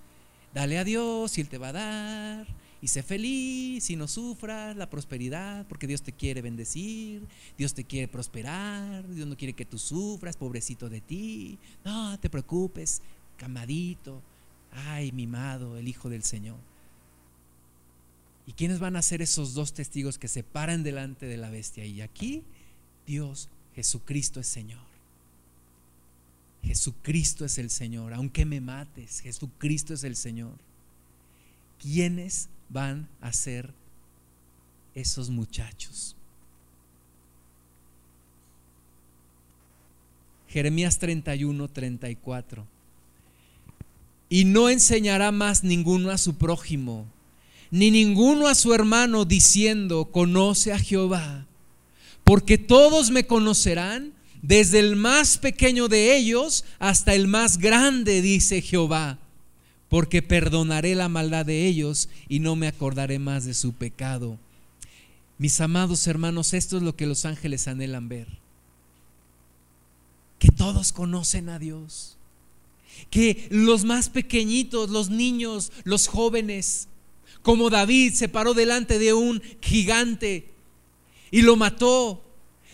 [0.53, 2.47] Dale a Dios y Él te va a dar.
[2.79, 7.83] Y sé feliz y no sufras la prosperidad, porque Dios te quiere bendecir, Dios te
[7.83, 11.57] quiere prosperar, Dios no quiere que tú sufras, pobrecito de ti.
[11.83, 13.01] No te preocupes,
[13.35, 14.21] camadito.
[14.71, 16.57] Ay, mimado, el Hijo del Señor.
[18.45, 21.83] ¿Y quiénes van a ser esos dos testigos que se paran delante de la bestia?
[21.83, 22.43] Y aquí
[23.07, 24.85] Dios, Jesucristo es Señor.
[26.61, 28.13] Jesucristo es el Señor.
[28.13, 30.51] Aunque me mates, Jesucristo es el Señor.
[31.81, 33.73] ¿Quiénes van a ser
[34.93, 36.15] esos muchachos?
[40.49, 42.65] Jeremías 31, 34.
[44.29, 47.05] Y no enseñará más ninguno a su prójimo,
[47.71, 51.47] ni ninguno a su hermano, diciendo, conoce a Jehová
[52.27, 54.11] porque todos me conocerán,
[54.41, 59.17] desde el más pequeño de ellos hasta el más grande, dice Jehová,
[59.87, 64.37] porque perdonaré la maldad de ellos y no me acordaré más de su pecado.
[65.37, 68.27] Mis amados hermanos, esto es lo que los ángeles anhelan ver.
[70.37, 72.17] Que todos conocen a Dios.
[73.09, 76.89] Que los más pequeñitos, los niños, los jóvenes,
[77.41, 80.56] como David se paró delante de un gigante
[81.31, 82.23] y lo mató.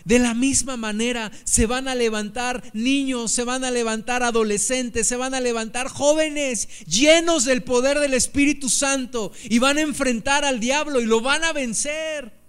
[0.04, 5.16] De la misma manera se van a levantar niños, se van a levantar adolescentes, se
[5.16, 10.60] van a levantar jóvenes llenos del poder del Espíritu Santo y van a enfrentar al
[10.60, 12.43] diablo y lo van a vencer.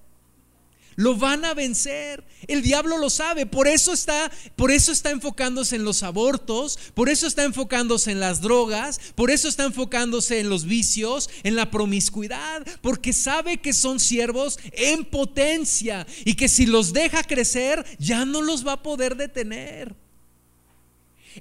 [0.95, 2.23] Lo van a vencer.
[2.47, 3.45] El diablo lo sabe.
[3.45, 8.19] Por eso está, por eso está enfocándose en los abortos, por eso está enfocándose en
[8.19, 13.73] las drogas, por eso está enfocándose en los vicios, en la promiscuidad, porque sabe que
[13.73, 18.83] son siervos en potencia y que si los deja crecer ya no los va a
[18.83, 19.95] poder detener.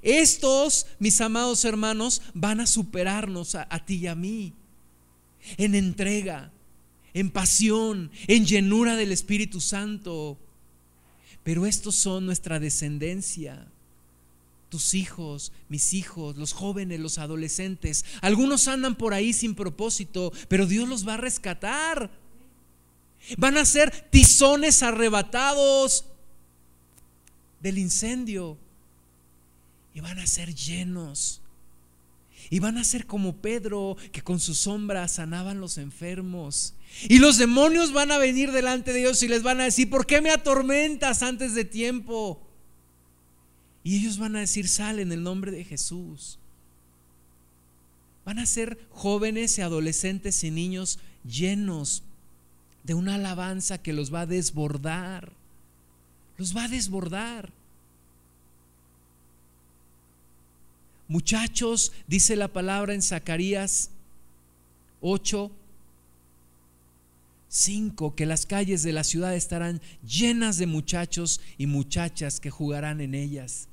[0.01, 4.53] Estos, mis amados hermanos, van a superarnos a, a ti y a mí
[5.57, 6.51] en entrega,
[7.15, 10.37] en pasión, en llenura del Espíritu Santo.
[11.43, 13.71] Pero estos son nuestra descendencia.
[14.69, 18.03] Tus hijos, mis hijos, los jóvenes, los adolescentes.
[18.21, 22.11] Algunos andan por ahí sin propósito, pero Dios los va a rescatar.
[23.37, 26.05] Van a ser tizones arrebatados
[27.61, 28.57] del incendio
[29.93, 31.41] y van a ser llenos
[32.49, 36.74] y van a ser como Pedro, que con su sombra sanaban los enfermos.
[37.07, 40.05] Y los demonios van a venir delante de Dios y les van a decir, ¿por
[40.05, 42.41] qué me atormentas antes de tiempo?
[43.83, 46.39] Y ellos van a decir, sale en el nombre de Jesús.
[48.25, 52.03] Van a ser jóvenes y adolescentes y niños llenos
[52.83, 55.31] de una alabanza que los va a desbordar.
[56.37, 57.51] Los va a desbordar.
[61.07, 63.91] Muchachos, dice la palabra en Zacarías
[65.01, 65.51] 8,
[67.55, 72.99] 5, que las calles de la ciudad estarán llenas de muchachos y muchachas que jugarán
[72.99, 73.69] en ellas.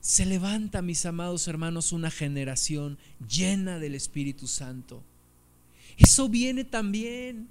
[0.00, 2.96] Se levanta, mis amados hermanos, una generación
[3.28, 5.02] llena del Espíritu Santo.
[5.96, 7.48] Eso viene también.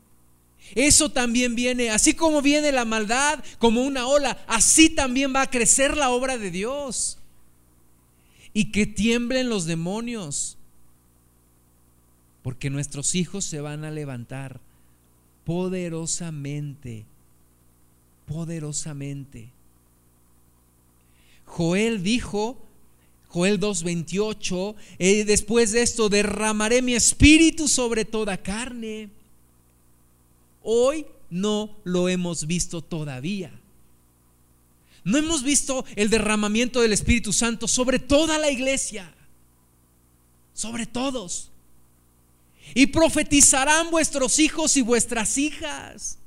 [0.75, 5.49] Eso también viene, así como viene la maldad como una ola, así también va a
[5.49, 7.17] crecer la obra de Dios
[8.53, 10.57] y que tiemblen los demonios,
[12.43, 14.61] porque nuestros hijos se van a levantar
[15.45, 17.05] poderosamente,
[18.25, 19.49] poderosamente.
[21.45, 22.57] Joel dijo,
[23.27, 29.09] Joel 2.28, eh, después de esto derramaré mi espíritu sobre toda carne.
[30.61, 33.51] Hoy no lo hemos visto todavía.
[35.03, 39.13] No hemos visto el derramamiento del Espíritu Santo sobre toda la iglesia,
[40.53, 41.52] sobre todos.
[42.73, 46.17] Y profetizarán vuestros hijos y vuestras hijas.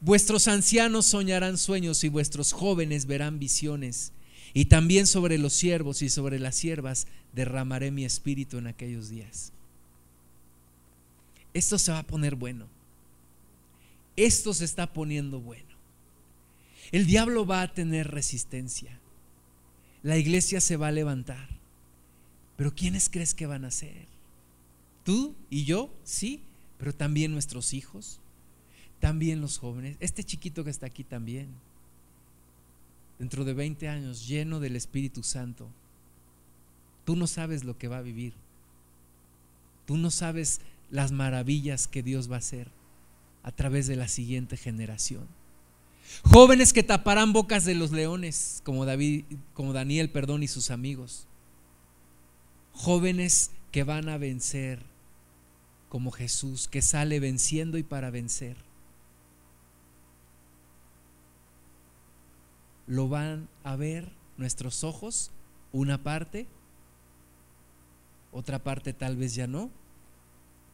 [0.00, 4.12] Vuestros ancianos soñarán sueños y vuestros jóvenes verán visiones.
[4.54, 9.52] Y también sobre los siervos y sobre las siervas derramaré mi espíritu en aquellos días.
[11.52, 12.66] Esto se va a poner bueno.
[14.16, 15.70] Esto se está poniendo bueno.
[16.92, 18.98] El diablo va a tener resistencia.
[20.02, 21.59] La iglesia se va a levantar.
[22.60, 24.06] Pero ¿quiénes crees que van a ser?
[25.02, 25.88] ¿Tú y yo?
[26.04, 26.42] Sí,
[26.76, 28.20] pero también nuestros hijos,
[28.98, 31.48] también los jóvenes, este chiquito que está aquí también.
[33.18, 35.70] Dentro de 20 años, lleno del Espíritu Santo.
[37.06, 38.34] Tú no sabes lo que va a vivir.
[39.86, 42.68] Tú no sabes las maravillas que Dios va a hacer
[43.42, 45.26] a través de la siguiente generación.
[46.24, 51.26] Jóvenes que taparán bocas de los leones, como David, como Daniel, perdón, y sus amigos.
[52.82, 54.82] Jóvenes que van a vencer,
[55.90, 58.56] como Jesús, que sale venciendo y para vencer.
[62.86, 65.30] Lo van a ver nuestros ojos,
[65.72, 66.46] una parte,
[68.32, 69.70] otra parte tal vez ya no,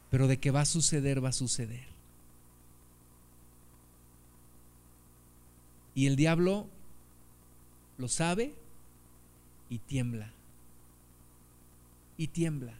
[0.09, 1.88] pero de que va a suceder, va a suceder.
[5.92, 6.68] Y el diablo
[7.98, 8.54] lo sabe
[9.68, 10.36] y tiembla.
[12.16, 12.74] Y tiembla.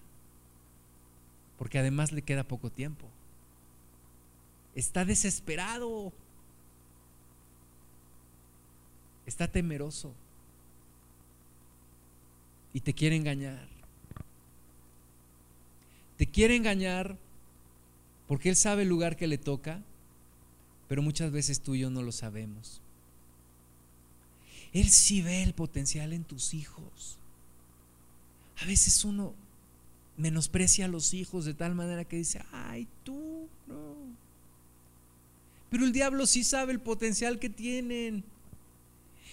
[1.59, 3.07] Porque además le queda poco tiempo.
[4.75, 6.13] Está desesperado.
[9.27, 10.13] Está temeroso.
[12.73, 13.67] Y te quiere engañar.
[16.17, 17.17] Te quiere engañar
[18.29, 19.83] porque Él sabe el lugar que le toca,
[20.89, 22.81] pero muchas veces tú y yo no lo sabemos.
[24.73, 27.19] Él sí ve el potencial en tus hijos.
[28.61, 29.35] A veces uno
[30.17, 33.95] menosprecia a los hijos de tal manera que dice, ay, tú, no.
[35.71, 38.25] Pero el diablo sí sabe el potencial que tienen.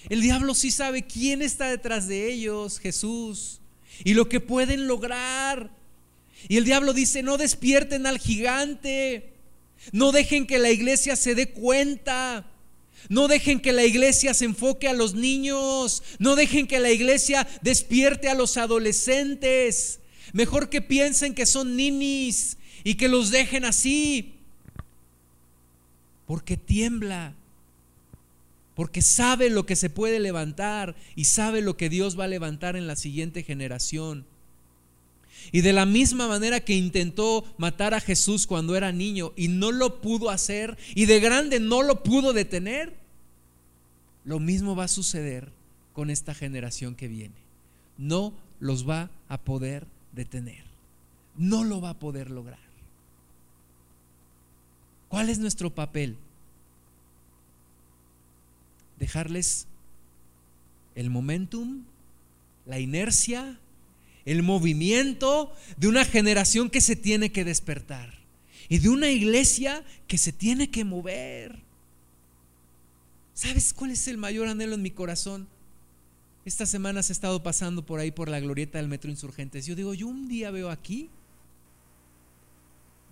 [0.09, 3.61] El diablo sí sabe quién está detrás de ellos, Jesús,
[4.03, 5.71] y lo que pueden lograr.
[6.49, 9.31] Y el diablo dice, no despierten al gigante,
[9.93, 12.45] no dejen que la iglesia se dé cuenta.
[13.09, 16.03] No dejen que la iglesia se enfoque a los niños.
[16.19, 19.99] No dejen que la iglesia despierte a los adolescentes.
[20.31, 24.29] Mejor que piensen que son ninis y que los dejen así.
[26.25, 27.35] porque tiembla,
[28.75, 32.75] porque sabe lo que se puede levantar y sabe lo que Dios va a levantar
[32.75, 34.25] en la siguiente generación.
[35.51, 39.71] Y de la misma manera que intentó matar a Jesús cuando era niño y no
[39.71, 42.93] lo pudo hacer y de grande no lo pudo detener,
[44.25, 45.51] lo mismo va a suceder
[45.93, 47.35] con esta generación que viene.
[47.97, 50.63] No los va a poder detener.
[51.35, 52.59] No lo va a poder lograr.
[55.09, 56.17] ¿Cuál es nuestro papel?
[58.97, 59.67] Dejarles
[60.95, 61.83] el momentum,
[62.65, 63.59] la inercia,
[64.25, 68.13] el movimiento de una generación que se tiene que despertar
[68.69, 71.61] y de una iglesia que se tiene que mover.
[73.33, 75.47] ¿Sabes cuál es el mayor anhelo en mi corazón?
[76.45, 79.65] Esta semana he estado pasando por ahí por la glorieta del Metro Insurgentes.
[79.65, 81.09] Yo digo, yo un día veo aquí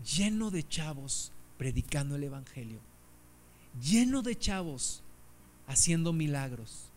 [0.03, 2.79] lleno de chavos predicando el Evangelio,
[3.81, 5.03] lleno de chavos
[5.67, 6.90] haciendo milagros,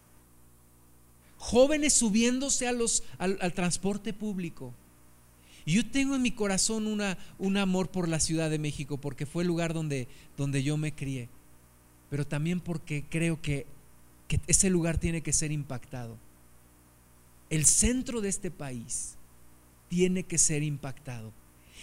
[1.44, 4.72] jóvenes subiéndose al, transporte público.
[5.66, 6.86] Yo tengo en mi corazón
[7.38, 10.08] un amor por la Ciudad de México, porque fue el lugar donde,
[10.62, 11.28] yo me crié,
[12.08, 13.66] pero también porque creo que
[14.46, 16.16] ese lugar tiene que ser impactado.
[17.50, 19.16] El centro de este país
[19.88, 21.30] tiene que ser impactado.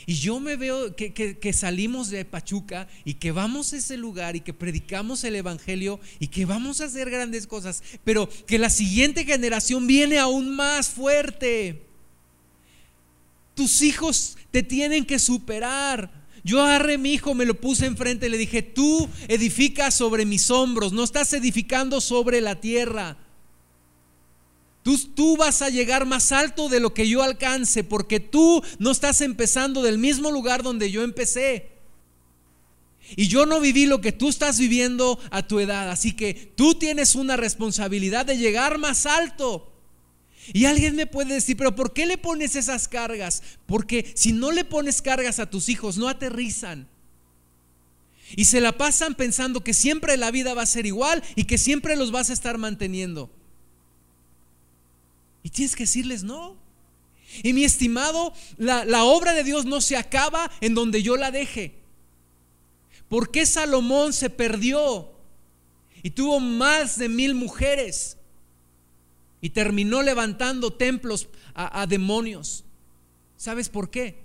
[0.06, 4.41] Y yo me veo que, salimos de Pachuca y que vamos a ese lugar y
[4.41, 9.26] que predicamos el Evangelio y que vamos a hacer grandes cosas, pero que la siguiente
[9.26, 11.84] generación viene aún más fuerte.
[13.54, 16.12] Tus hijos te tienen que superar.
[16.43, 20.49] Yo agarré mi hijo, me lo puse enfrente y le dije, tú edificas sobre mis
[20.49, 23.18] hombros, no estás edificando sobre la tierra.
[24.84, 29.22] Tú, vas a llegar más alto de lo que yo alcance, porque tú no estás
[29.22, 31.70] empezando del mismo lugar donde yo empecé.
[33.16, 35.92] Y yo no viví lo que tú estás viviendo a tu edad.
[35.92, 39.72] Así que tú tienes una responsabilidad de llegar más alto.
[40.54, 43.44] Y alguien me puede decir, pero ¿por qué le pones esas cargas?
[43.68, 46.88] Porque si no le pones cargas a tus hijos, no aterrizan.
[48.36, 51.60] Y se la pasan pensando que siempre la vida va a ser igual y que
[51.60, 53.30] siempre los vas a estar manteniendo.
[55.44, 56.56] Y tienes que decirles no.
[57.44, 61.76] Y mi estimado, la, obra de Dios no se acaba en donde yo la deje.
[63.08, 65.12] ¿Por qué Salomón se perdió
[66.04, 68.18] y tuvo más de mil mujeres
[69.39, 72.64] y terminó levantando templos a, a demonios?
[73.38, 74.24] ¿Sabes por qué?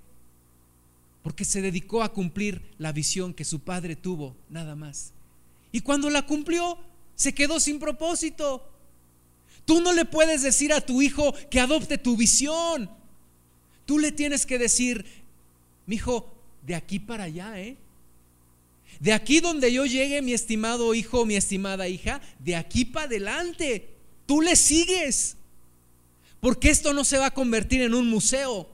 [1.22, 5.12] Porque se dedicó a cumplir la visión que su padre tuvo, nada más.
[5.72, 6.78] Y cuando la cumplió,
[7.14, 8.68] se quedó sin propósito.
[9.66, 12.88] Tú no le puedes decir a tu hijo que adopte tu visión.
[13.84, 15.04] Tú le tienes que decir,
[15.84, 17.76] mi hijo, de aquí para allá, ¿eh?
[19.00, 23.90] De aquí donde yo llegue, mi estimado hijo, mi estimada hija, de aquí para adelante,
[24.24, 25.36] tú le sigues.
[26.40, 28.70] Porque esto no se va a convertir en un museo.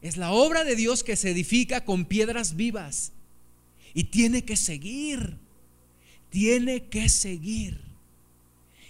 [0.00, 3.12] Es la obra de Dios que se edifica con piedras vivas.
[3.92, 5.36] Y tiene que seguir.
[6.30, 7.91] Tiene que seguir.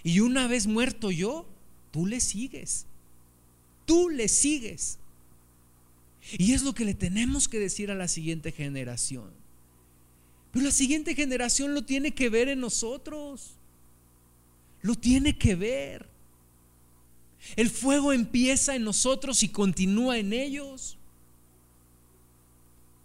[0.03, 1.47] Y una vez muerto yo,
[1.91, 2.85] tú le sigues.
[3.85, 4.99] Tú le sigues.
[6.37, 9.31] Y es lo que le tenemos que decir a la siguiente generación.
[10.51, 13.55] Pero la siguiente generación lo tiene que ver en nosotros.
[14.81, 16.09] Lo tiene que ver.
[17.55, 20.97] El fuego empieza en nosotros y continúa en ellos.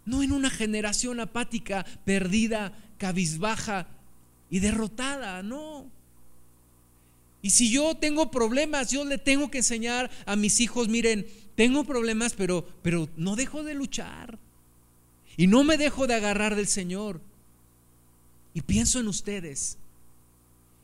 [0.05, 3.87] No en una generación apática, perdida, cabizbaja
[4.49, 5.91] y derrotada, no.
[7.41, 11.25] Y si yo tengo problemas, yo le tengo que enseñar a mis hijos, miren,
[11.55, 14.37] tengo problemas, pero, pero no dejo de luchar.
[15.37, 17.21] Y no me dejo de agarrar del Señor.
[18.53, 19.77] Y pienso en ustedes.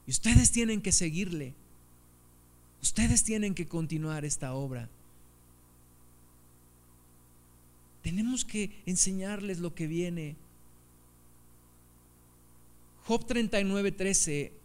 [0.08, 1.54] Y ustedes tienen que seguirle.
[2.82, 4.90] Ustedes tienen que continuar esta obra.
[8.02, 10.36] Tenemos que enseñarles lo que viene.
[13.06, 14.65] Job 39, 13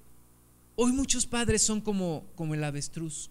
[0.82, 3.28] Hoy muchos padres son como, como el avestruz.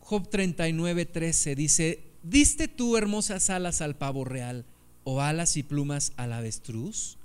[0.00, 4.66] Job 39, 13 dice, ¿diste tú hermosas alas al pavo real
[5.04, 7.16] o alas y plumas al avestruz?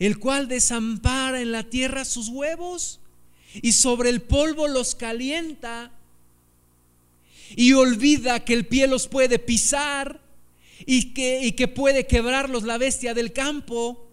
[0.00, 2.98] El cual desampara en la tierra sus huevos
[3.54, 5.92] y sobre el polvo los calienta
[7.54, 10.20] y olvida que el pie los puede pisar
[10.84, 14.03] y que, y que puede quebrarlos la bestia del campo.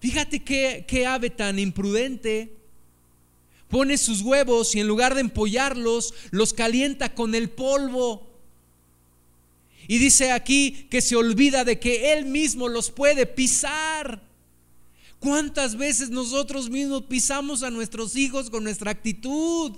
[0.00, 2.54] Fíjate qué, ave tan imprudente.
[3.68, 8.26] Pone sus huevos y en lugar de empollarlos, los calienta con el polvo.
[9.86, 14.22] Y dice aquí que se olvida de que Él mismo los puede pisar.
[15.18, 19.72] ¿Cuántas veces nosotros mismos pisamos a nuestros hijos con nuestra actitud?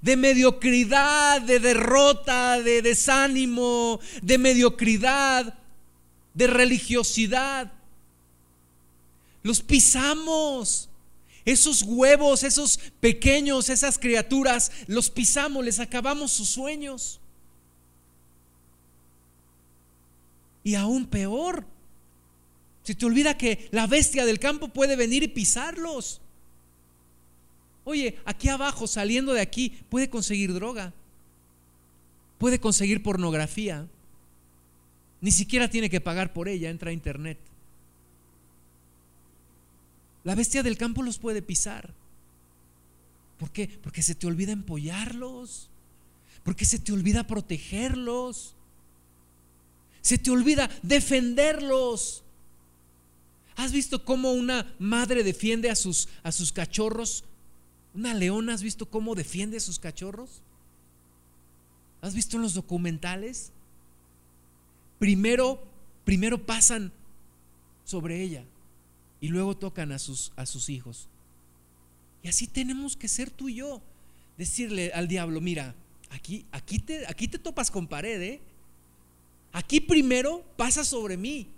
[0.00, 5.58] De mediocridad, de derrota, de desánimo, de mediocridad,
[6.32, 7.75] de religiosidad.
[9.46, 10.88] Los pisamos.
[11.44, 17.20] Esos huevos, esos pequeños, esas criaturas, los pisamos, les acabamos sus sueños.
[20.64, 21.64] Y aún peor,
[22.82, 26.20] si te olvida que la bestia del campo puede venir y pisarlos.
[27.84, 30.92] Oye, aquí abajo, saliendo de aquí, puede conseguir droga,
[32.38, 33.86] puede conseguir pornografía,
[35.20, 37.38] ni siquiera tiene que pagar por ella, entra a internet.
[40.26, 41.94] La bestia del campo los puede pisar.
[43.38, 43.68] ¿Por qué?
[43.80, 45.70] Porque se te olvida empollarlos,
[46.42, 48.56] porque se te olvida protegerlos,
[50.00, 52.24] se te olvida defenderlos.
[53.54, 57.22] ¿Has visto cómo una madre defiende a sus, a sus cachorros?
[57.94, 60.42] ¿Una leona has visto cómo defiende a sus cachorros?
[62.02, 63.52] ¿Has visto en los documentales?
[64.98, 65.62] Primero,
[66.04, 66.90] primero pasan
[67.84, 68.44] sobre ella
[69.26, 71.08] y luego tocan a sus, a sus hijos.
[72.22, 73.82] Y así tenemos que ser tú y yo.
[74.38, 75.74] Decirle al diablo, mira,
[76.10, 78.40] aquí, aquí, te, aquí te topas con pared, ¿eh?
[79.50, 81.48] Aquí primero pasa sobre mí.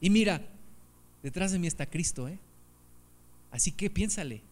[0.00, 0.44] Y mira,
[1.22, 2.40] detrás de mí está Cristo, ¿eh?
[3.52, 4.42] Así que piénsale.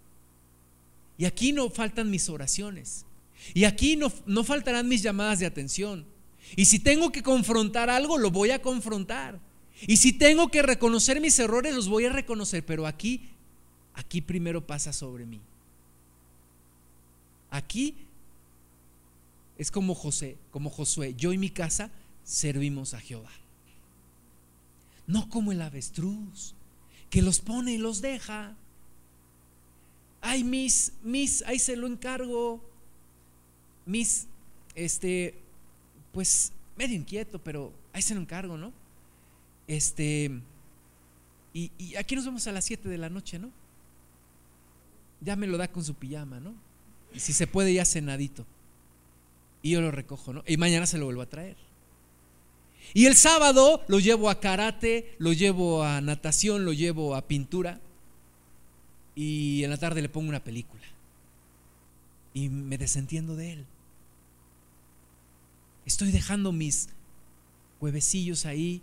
[1.16, 3.06] Y aquí no faltan mis oraciones.
[3.54, 6.06] Y aquí no, no faltarán mis llamadas de atención.
[6.54, 9.47] Y si tengo que confrontar algo, lo voy a confrontar.
[9.86, 12.64] Y si tengo que reconocer mis errores, los voy a reconocer.
[12.64, 13.28] Pero aquí,
[13.94, 15.40] aquí primero pasa sobre mí.
[17.50, 17.94] Aquí
[19.56, 21.14] es como José, como Josué.
[21.14, 21.90] Yo y mi casa
[22.24, 23.30] servimos a Jehová.
[25.06, 26.54] No como el avestruz,
[27.08, 28.54] que los pone y los deja.
[30.20, 32.62] Ay, mis, mis, ahí se lo encargo.
[33.86, 34.26] Mis,
[34.74, 35.34] este,
[36.12, 38.72] pues medio inquieto, pero ahí se lo encargo, ¿no?
[39.68, 40.30] Este,
[41.52, 43.50] y, aquí nos vemos a las 7 de la noche, ¿no?
[45.20, 46.54] Ya me lo da con su pijama, ¿no?
[47.14, 48.46] Y si se puede, ya cenadito.
[49.62, 50.42] Y yo lo recojo, ¿no?
[50.46, 51.56] Y mañana se lo vuelvo a traer.
[52.94, 57.80] Y el sábado lo llevo a karate, lo llevo a natación, lo llevo a pintura.
[59.14, 60.84] Y en la tarde le pongo una película.
[62.32, 63.66] Y me desentiendo de él.
[65.84, 66.88] Estoy dejando mis
[67.80, 68.82] huevecillos ahí,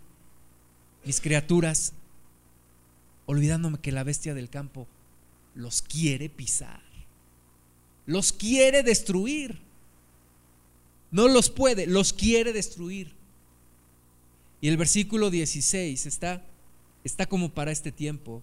[1.06, 1.92] mis criaturas,
[3.26, 4.88] olvidándome que la bestia del campo
[5.54, 6.82] los quiere pisar.
[8.06, 9.58] Los quiere destruir.
[11.12, 13.14] No los puede, los quiere destruir.
[14.60, 16.44] Y el versículo 16 está,
[17.04, 18.42] está como para este tiempo.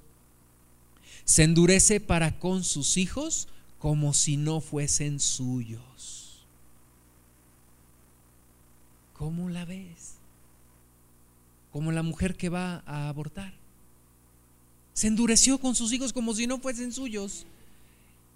[1.25, 6.45] Se endurece para con sus hijos como si no fuesen suyos.
[9.13, 10.12] ¿Cómo la ves?
[11.73, 13.53] Como la mujer que va a abortar.
[14.93, 17.45] Se endureció con sus hijos como si no fuesen suyos.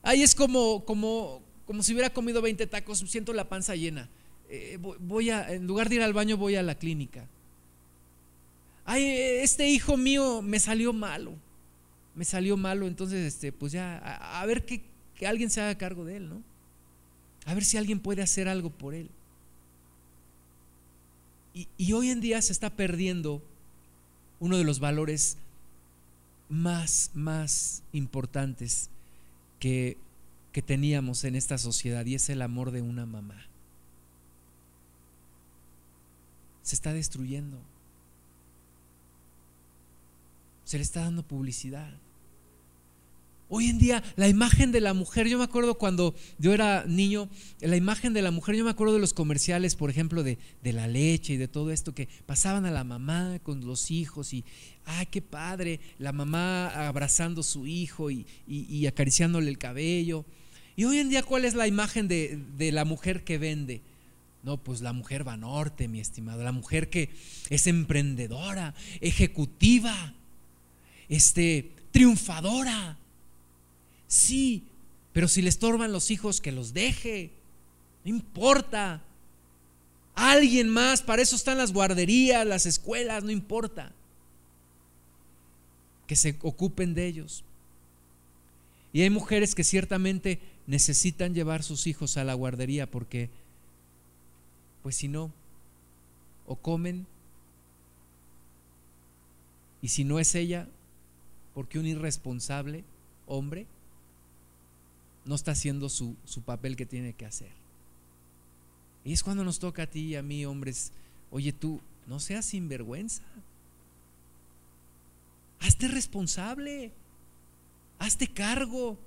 [0.03, 4.09] Ahí es como, como, como si hubiera comido 20 tacos, siento la panza llena.
[4.49, 7.29] Eh, voy a, en lugar de ir al baño, voy a la clínica
[8.87, 11.35] ay, este hijo mío me salió malo,
[12.15, 14.81] me salió malo, entonces, este, pues ya, a, ver que,
[15.13, 16.41] que, alguien se haga cargo de él, ¿no?
[17.45, 19.09] A ver si alguien puede hacer algo por él.
[21.77, 23.41] Y, hoy en día se está perdiendo
[24.39, 25.37] uno de los valores
[26.49, 28.89] más, más importantes
[29.59, 29.97] que,
[30.51, 33.47] que teníamos en esta sociedad y es el amor de una mamá.
[36.61, 37.59] Se está destruyendo
[40.67, 41.93] se le está dando publicidad.
[43.49, 47.29] Hoy en día la imagen de la mujer, yo me acuerdo cuando yo era niño,
[47.61, 50.85] la imagen de la mujer, yo me acuerdo de los comerciales, por ejemplo, de, la
[50.87, 54.43] leche y de todo esto, que pasaban a la mamá con los hijos y,
[54.83, 58.25] ay, qué padre, la mamá abrazando a su hijo y,
[58.85, 60.25] acariciándole el cabello.
[60.75, 63.81] Y hoy en día, ¿cuál es la imagen de, de la mujer que vende?
[64.43, 67.09] No, pues la mujer va norte, mi estimado, la mujer que
[67.49, 70.13] es emprendedora, ejecutiva,
[71.07, 72.97] este, triunfadora.
[74.07, 74.63] Sí,
[75.13, 77.31] pero si le estorban los hijos, que los deje.
[78.03, 79.01] No importa.
[80.15, 83.91] Alguien más, para eso están las guarderías, las escuelas, no importa.
[86.07, 87.43] Que se ocupen de ellos.
[88.93, 93.29] Y hay mujeres que ciertamente necesitan llevar sus hijos a la guardería porque,
[94.81, 95.31] pues si no,
[96.45, 97.05] o comen.
[99.81, 100.67] Y si no es ella,
[101.53, 102.83] porque un irresponsable
[103.27, 103.67] hombre
[105.27, 107.51] no está haciendo su, su papel que tiene que hacer.
[109.03, 110.91] Y es cuando nos toca a ti y a mí, hombres,
[111.31, 113.23] oye tú, no seas sinvergüenza.
[115.59, 116.91] Hazte responsable.
[117.99, 118.97] Hazte cargo.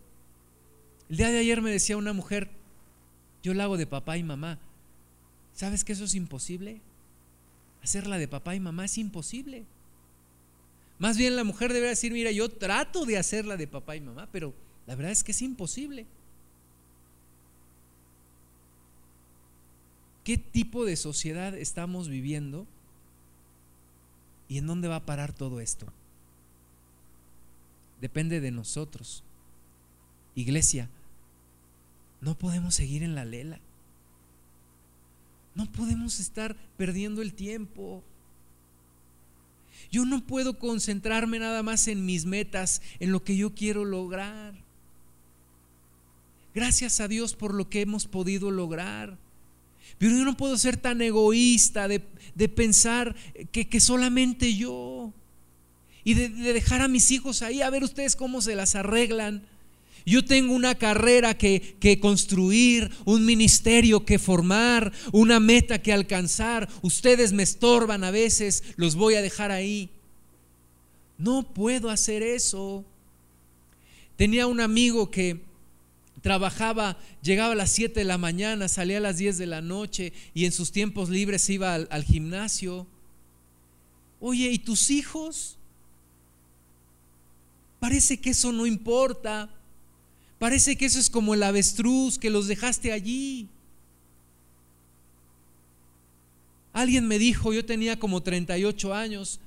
[1.08, 2.50] El día de ayer me decía una mujer,
[3.42, 4.58] yo la hago de papá y mamá.
[5.54, 6.80] ¿Sabes que eso es imposible?
[7.82, 9.64] Hacerla de papá y mamá es imposible.
[10.98, 14.28] Más bien la mujer debería decir, mira, yo trato de hacerla de papá y mamá,
[14.30, 14.54] pero
[14.90, 16.04] la verdad es que es imposible.
[20.24, 22.66] ¿Qué tipo de sociedad estamos viviendo?
[24.48, 25.86] ¿Y en dónde va a parar todo esto?
[28.00, 29.22] Depende de nosotros.
[30.34, 30.88] Iglesia,
[32.20, 33.60] no podemos seguir en la lela.
[35.54, 38.02] No podemos estar perdiendo el tiempo.
[39.92, 44.68] Yo no puedo concentrarme nada más en mis metas, en lo que yo quiero lograr.
[46.54, 49.16] Gracias a Dios por lo que hemos podido lograr.
[49.98, 52.00] Pero yo no puedo ser tan egoísta de,
[52.48, 53.14] pensar
[53.52, 55.12] que, solamente yo.
[56.04, 59.44] Y de, de dejar a mis hijos ahí a ver ustedes cómo se las arreglan.
[60.06, 66.68] Yo tengo una carrera que, construir, un ministerio que formar, una meta que alcanzar.
[66.82, 69.90] Ustedes me estorban a veces, los voy a dejar ahí.
[71.18, 72.84] No puedo hacer eso.
[74.16, 75.40] Tenía un amigo que
[76.22, 80.12] trabajaba, llegaba a las 7 de la mañana, salía a las 10 de la noche
[80.34, 82.86] y en sus tiempos libres iba al, al gimnasio.
[84.20, 85.56] Oye, ¿y tus hijos?
[87.78, 89.50] Parece que eso no importa.
[90.38, 93.48] Parece que eso es como el avestruz que los dejaste allí.
[96.72, 99.40] Alguien me dijo, yo tenía como 38 años,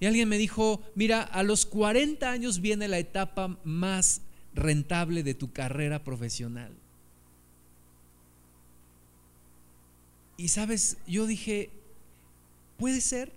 [0.00, 4.22] y alguien me dijo, mira, a los 40 años viene la etapa más
[4.54, 6.72] rentable de tu carrera profesional.
[10.36, 11.70] Y sabes, yo dije,
[12.78, 13.32] puede ser,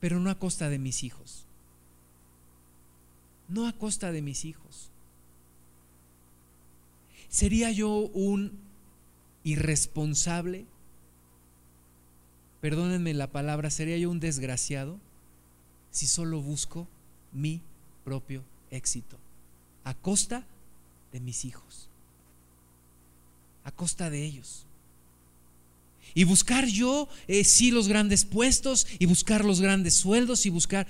[0.00, 1.46] pero no a costa de mis hijos.
[3.48, 4.90] No a costa de mis hijos.
[7.28, 8.58] ¿Sería yo un
[9.44, 10.66] irresponsable?
[12.60, 14.98] Perdónenme la palabra, ¿sería yo un desgraciado
[15.90, 16.88] si solo busco
[17.32, 17.60] mi
[18.04, 19.18] propio éxito
[19.88, 20.44] a costa
[21.12, 21.88] de mis hijos?
[23.64, 24.66] A costa de ellos.
[26.12, 30.86] Y buscar yo, eh, sí, los grandes puestos, y buscar los grandes sueldos, y buscar...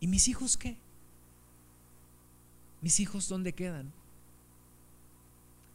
[0.00, 0.76] ¿Y mis hijos qué?
[2.82, 3.90] ¿Mis hijos dónde quedan?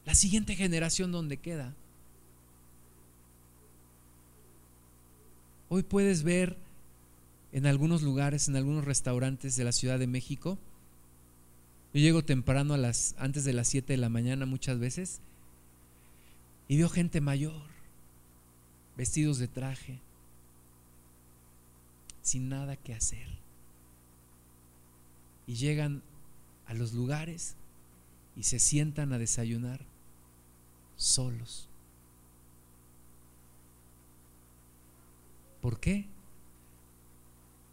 [0.06, 1.74] La siguiente generación donde queda.
[5.68, 6.58] Hoy puedes ver
[7.54, 10.60] en algunos lugares, en algunos restaurantes de la Ciudad de México.
[11.94, 15.22] Yo llego temprano a las antes de las 7 de la mañana muchas veces
[16.68, 17.64] y veo gente mayor,
[18.96, 20.00] vestidos de traje,
[22.22, 23.28] sin nada que hacer.
[25.48, 26.04] Y llegan
[26.68, 27.56] a los lugares
[28.36, 29.82] y se sientan a desayunar
[30.96, 31.68] solos.
[35.60, 36.06] ¿Por qué?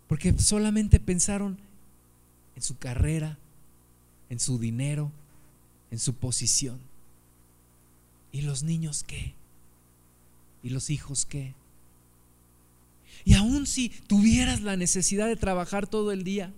[0.08, 1.58] Porque solamente pensaron
[2.54, 3.38] en su carrera,
[4.30, 5.12] en su dinero,
[5.90, 6.78] en su posición.
[8.32, 9.34] ¿Y los niños qué?
[10.62, 11.54] ¿Y los hijos qué?
[13.24, 16.52] Y aun si tuvieras la necesidad de trabajar todo el día,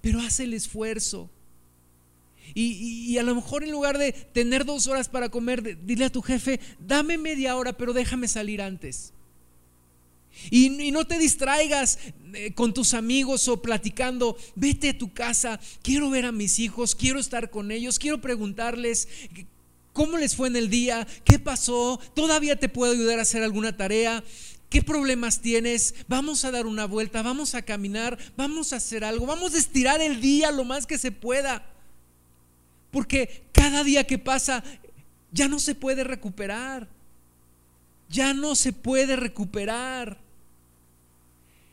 [0.00, 1.30] pero haz el esfuerzo,
[2.54, 6.22] y, a lo mejor en lugar de tener dos horas para comer, dile a tu
[6.22, 9.12] jefe, dame media hora, pero déjame salir antes.
[10.50, 11.98] Y, no te distraigas
[12.34, 16.94] eh, con tus amigos o platicando, vete a tu casa, quiero ver a mis hijos,
[16.94, 19.08] quiero estar con ellos, quiero preguntarles
[19.92, 23.76] cómo les fue en el día, qué pasó, todavía te puedo ayudar a hacer alguna
[23.76, 24.22] tarea.
[24.68, 25.94] ¿Qué problemas tienes?
[26.08, 30.00] Vamos a dar una vuelta, vamos a caminar, vamos a hacer algo, vamos a estirar
[30.00, 31.64] el día lo más que se pueda.
[32.90, 34.64] Porque cada día que pasa
[35.32, 36.88] ya no se puede recuperar.
[38.08, 40.18] Ya no se puede recuperar.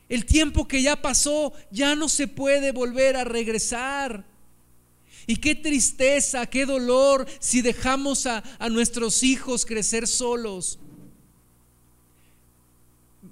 [0.09, 4.25] El tiempo que ya pasó ya no se puede volver a regresar.
[5.25, 10.79] Y qué tristeza, qué dolor si dejamos a, a nuestros hijos crecer solos.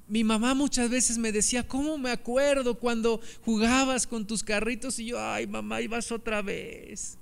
[0.07, 4.99] Mi mamá muchas veces me decía, ¿cómo me acuerdo cuando jugabas con tus carritos?
[4.99, 7.17] Y yo, ay mamá, ibas otra vez.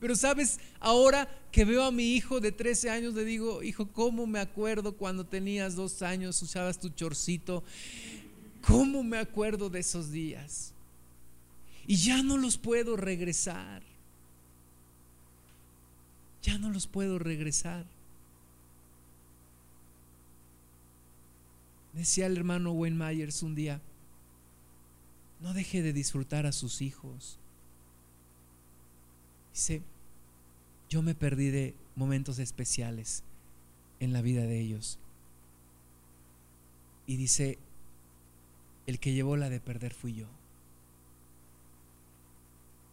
[0.00, 4.26] Pero sabes, ahora que veo a mi hijo de 13 años, le digo, hijo, ¿cómo
[4.26, 7.62] me acuerdo cuando tenías dos años, usabas tu chorcito?
[8.66, 10.74] ¿Cómo me acuerdo de esos días?
[11.86, 13.82] Y ya no los puedo regresar.
[16.42, 17.86] Ya no los puedo regresar.
[21.92, 23.80] Decía el hermano Wayne Myers un día,
[25.40, 27.38] no deje de disfrutar a sus hijos.
[29.52, 29.82] Dice,
[30.88, 33.24] yo me perdí de momentos especiales
[33.98, 34.98] en la vida de ellos.
[37.06, 37.58] Y dice,
[38.86, 40.26] el que llevó la de perder fui yo.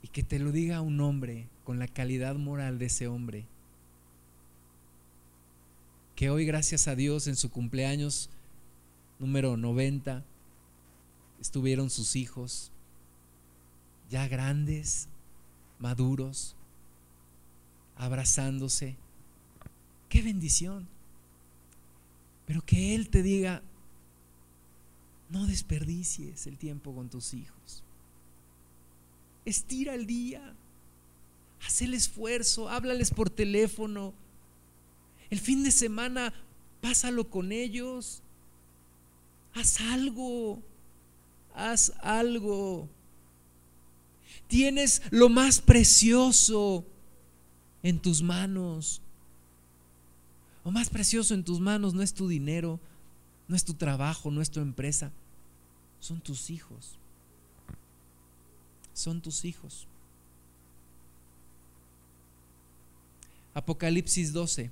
[0.02, 3.46] Y que te lo diga un hombre con la calidad moral de ese hombre,
[6.16, 8.30] que hoy gracias a Dios en su cumpleaños
[9.20, 10.24] número 90
[11.40, 12.72] estuvieron sus hijos,
[14.10, 15.10] ya grandes,
[15.80, 16.56] maduros,
[17.96, 18.96] abrazándose.
[20.10, 20.88] Qué bendición.
[22.46, 23.62] Pero que Él te diga,
[25.30, 27.84] no desperdicies el tiempo con tus hijos.
[29.46, 30.54] Estira el día.
[31.66, 34.14] Haz el esfuerzo, háblales por teléfono.
[35.30, 36.34] El fin de semana,
[36.82, 38.22] pásalo con ellos.
[39.54, 40.62] Haz algo.
[41.54, 42.88] Haz algo.
[44.48, 46.86] Tienes lo más precioso
[47.84, 49.02] en tus manos.
[50.64, 52.80] Lo más precioso en tus manos no es tu dinero,
[53.48, 55.12] no es tu trabajo, no es tu empresa.
[56.00, 56.98] Son tus hijos.
[58.94, 59.88] Son tus hijos.
[63.54, 64.72] Apocalipsis 12.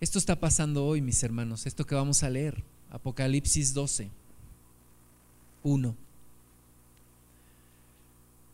[0.00, 2.64] Esto está pasando hoy, mis hermanos, esto que vamos a leer.
[2.90, 4.10] Apocalipsis 12.
[5.62, 5.96] 1.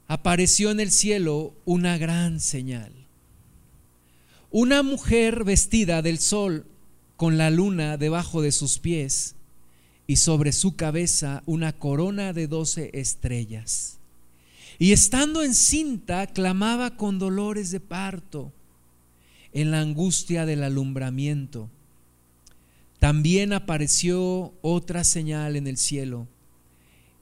[0.08, 3.05] Apareció en el cielo una gran señal.
[4.58, 6.64] Una mujer vestida del sol
[7.18, 9.34] con la luna debajo de sus pies
[10.06, 13.98] y sobre su cabeza una corona de doce estrellas.
[14.78, 18.50] Y estando encinta clamaba con dolores de parto
[19.52, 21.68] en la angustia del alumbramiento.
[22.98, 26.28] También apareció otra señal en el cielo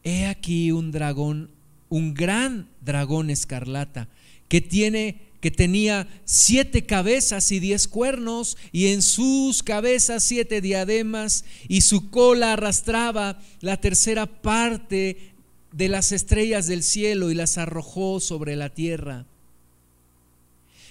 [0.04, 1.50] he aquí un dragón,
[1.88, 4.06] un gran dragón escarlata,
[4.46, 11.44] que tiene que tenía siete cabezas y diez cuernos, y en sus cabezas siete diademas,
[11.68, 15.34] y su cola arrastraba la tercera parte
[15.70, 19.26] de las estrellas del cielo y las arrojó sobre la tierra.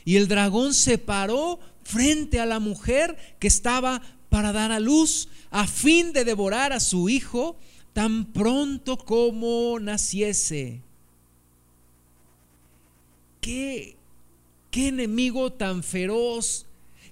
[0.06, 5.30] Y el dragón se paró frente a la mujer que estaba para dar a luz,
[5.50, 7.58] a fin de devorar a su hijo
[7.94, 10.80] tan pronto como naciese.
[13.42, 13.98] ¿Qué,
[14.74, 16.66] qué enemigo tan feroz,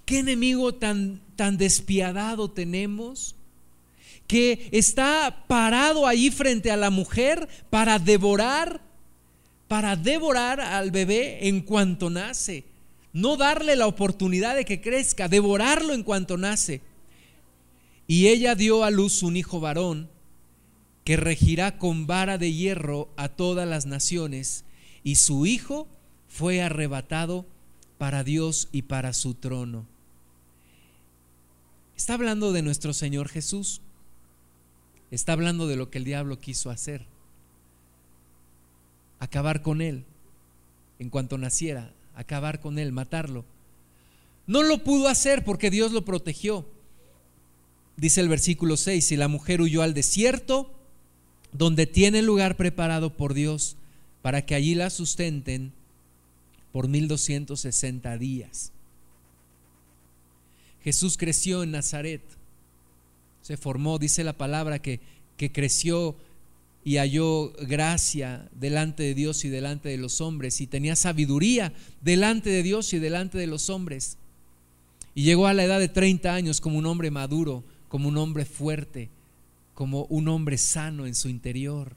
[0.03, 3.35] qué enemigo tan, tan despiadado tenemos?
[4.27, 8.79] que está parado allí frente a la mujer para devorar,
[9.67, 12.63] para devorar al bebé en cuanto nace.
[13.11, 16.79] No darle la oportunidad de que crezca, devorarlo en cuanto nace.
[18.07, 20.09] Y ella dio a luz un hijo varón
[21.03, 24.63] que regirá con vara de hierro a todas las naciones,
[25.03, 25.89] y su Hijo
[26.29, 27.45] fue arrebatado
[28.01, 29.85] para Dios y para su trono.
[31.95, 33.79] Está hablando de nuestro Señor Jesús.
[35.11, 37.05] Está hablando de lo que el diablo quiso hacer.
[39.19, 40.03] Acabar con él
[40.97, 43.45] en cuanto naciera, acabar con él, matarlo.
[44.47, 46.65] No lo pudo hacer porque Dios lo protegió.
[47.97, 50.73] Dice el versículo 6, y la mujer huyó al desierto
[51.51, 53.75] donde tiene lugar preparado por Dios
[54.23, 55.71] para que allí la sustenten
[56.71, 58.71] por 1260 días.
[60.83, 62.21] Jesús creció en Nazaret,
[63.41, 64.99] se formó, dice la palabra, que,
[65.37, 66.15] que creció
[66.83, 72.49] y halló gracia delante de Dios y delante de los hombres, y tenía sabiduría delante
[72.49, 74.17] de Dios y delante de los hombres.
[75.13, 78.45] Y llegó a la edad de 30 años como un hombre maduro, como un hombre
[78.45, 79.09] fuerte,
[79.73, 81.95] como un hombre sano en su interior.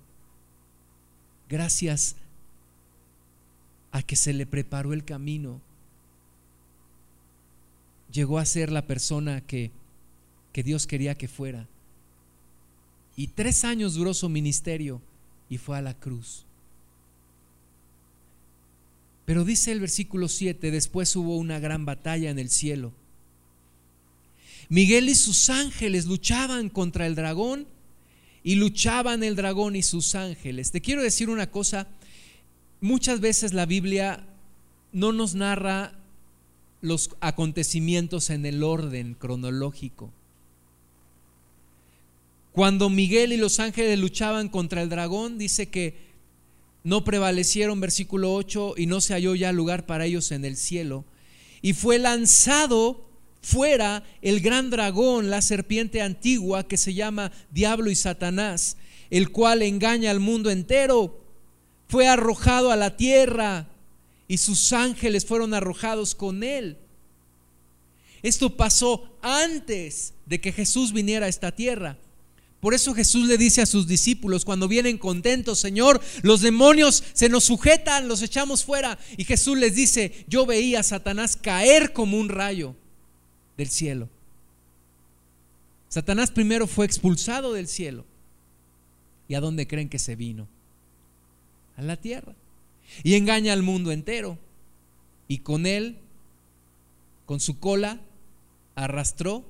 [1.48, 2.16] Gracias
[3.94, 5.62] a que se le preparó el camino,
[8.12, 9.70] llegó a ser la persona que,
[10.52, 11.66] que Dios quería que fuera.
[13.16, 15.00] Y tres años duró su ministerio
[15.48, 16.44] y fue a la cruz.
[19.24, 22.92] Pero dice el versículo 7, después hubo una gran batalla en el cielo
[24.68, 27.66] Miguel y sus ángeles luchaban contra el dragón
[28.42, 30.70] y luchaban el dragón y sus ángeles.
[30.70, 31.88] Te quiero decir una cosa,
[32.84, 34.26] muchas veces la Biblia
[34.92, 35.94] no nos narra
[36.82, 40.12] los acontecimientos en el orden cronológico.
[42.52, 45.96] Cuando Miguel y los ángeles luchaban contra el dragón, dice que
[46.82, 51.06] no prevalecieron, versículo 8, y no se halló ya lugar para ellos en el cielo.
[51.62, 53.08] Y fue lanzado
[53.40, 58.76] fuera el gran dragón, la serpiente antigua que se llama Diablo y Satanás,
[59.08, 61.23] el cual engaña al mundo entero.
[61.88, 63.68] Fue arrojado a la tierra
[64.26, 66.78] y sus ángeles fueron arrojados con él.
[68.22, 71.98] Esto pasó antes de que Jesús viniera a esta tierra.
[72.60, 77.28] Por eso Jesús le dice a sus discípulos cuando vienen contentos, Señor, los demonios se
[77.28, 78.98] nos sujetan, los echamos fuera.
[79.18, 82.74] Y Jesús les dice, yo veía a Satanás caer como un rayo
[83.58, 84.08] del cielo.
[85.90, 88.06] Satanás primero fue expulsado del cielo.
[89.28, 90.48] ¿Y a dónde creen que se vino?
[91.76, 92.34] A la tierra.
[93.02, 94.38] Y engaña al mundo entero.
[95.28, 95.98] Y con él,
[97.26, 98.00] con su cola,
[98.74, 99.44] arrastró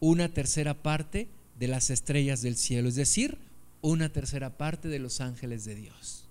[0.00, 1.28] una tercera parte
[1.58, 3.38] de las estrellas del cielo, es decir,
[3.80, 6.24] una tercera parte de los ángeles de Dios.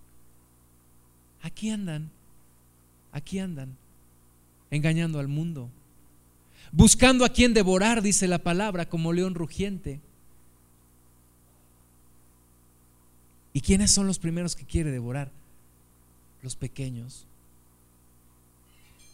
[1.42, 2.10] Aquí andan,
[3.12, 3.76] aquí andan,
[4.72, 5.70] engañando al mundo,
[6.72, 10.00] buscando a quien devorar, dice la palabra, como león rugiente.
[13.58, 15.32] ¿Y quiénes son los primeros que quiere devorar?
[16.44, 17.26] Los pequeños,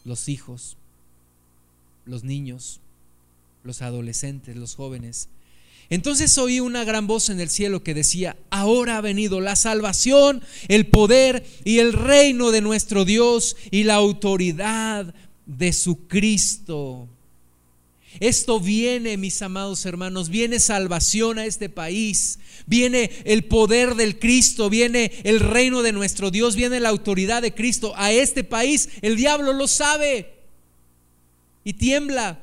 [0.04, 0.76] los hijos,
[2.04, 2.78] los niños,
[3.62, 5.30] los adolescentes, los jóvenes,
[5.88, 10.42] entonces oí una gran voz en el cielo que decía, ahora ha venido la salvación,
[10.68, 15.14] el poder y el reino de nuestro Dios y la autoridad
[15.46, 17.08] de su Cristo.
[18.20, 24.70] Esto viene, mis amados hermanos, viene salvación a este país, viene el poder del Cristo,
[24.70, 28.88] viene el reino de nuestro Dios, viene la autoridad de Cristo a este país.
[29.02, 30.34] El diablo lo sabe
[31.64, 32.40] y tiembla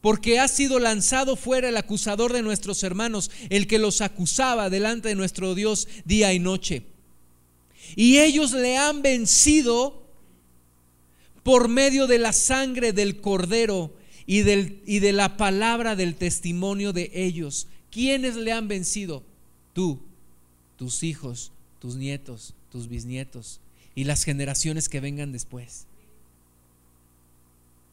[0.00, 5.08] porque ha sido lanzado fuera el acusador de nuestros hermanos, el que los acusaba delante
[5.08, 6.82] de nuestro Dios día y noche.
[7.94, 10.02] Y ellos le han vencido
[11.42, 13.92] por medio de la sangre del cordero
[14.26, 17.66] y, del, y de la palabra del testimonio de ellos.
[17.90, 19.22] ¿Quiénes le han vencido?
[19.72, 20.00] Tú,
[20.76, 23.60] tus hijos, tus nietos, tus bisnietos
[23.94, 25.86] y las generaciones que vengan después.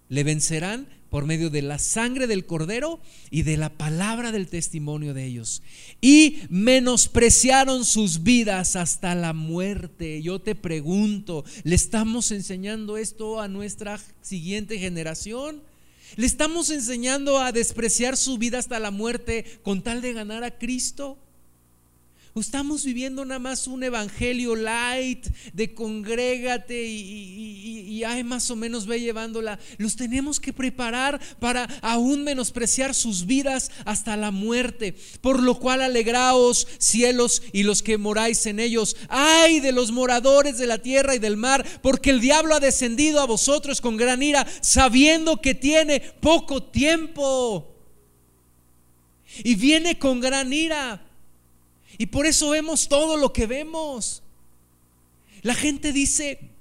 [0.07, 2.99] Le vencerán por medio de la sangre del cordero
[3.31, 5.61] y de la palabra del testimonio de ellos.
[6.01, 10.21] Y menospreciaron sus vidas hasta la muerte.
[10.21, 15.61] Yo te pregunto, ¿le estamos enseñando esto a nuestra siguiente generación?
[16.15, 20.57] ¿Le estamos enseñando a despreciar su vida hasta la muerte con tal de ganar a
[20.57, 21.17] Cristo?
[22.35, 28.99] Estamos viviendo nada más un evangelio light de congrégate y, y, más o menos ve
[29.01, 29.59] llevándola.
[29.77, 34.95] Los tenemos que preparar para aún menospreciar sus vidas hasta la muerte.
[35.21, 38.95] Por lo cual alegraos cielos y los que moráis en ellos.
[39.09, 43.21] Ay de los moradores de la tierra y del mar, porque el diablo ha descendido
[43.21, 47.75] a vosotros con gran ira, sabiendo que tiene poco tiempo.
[49.43, 51.08] Y viene con gran ira
[51.97, 54.23] y por eso vemos todo lo que vemos.
[55.41, 56.51] La gente dice,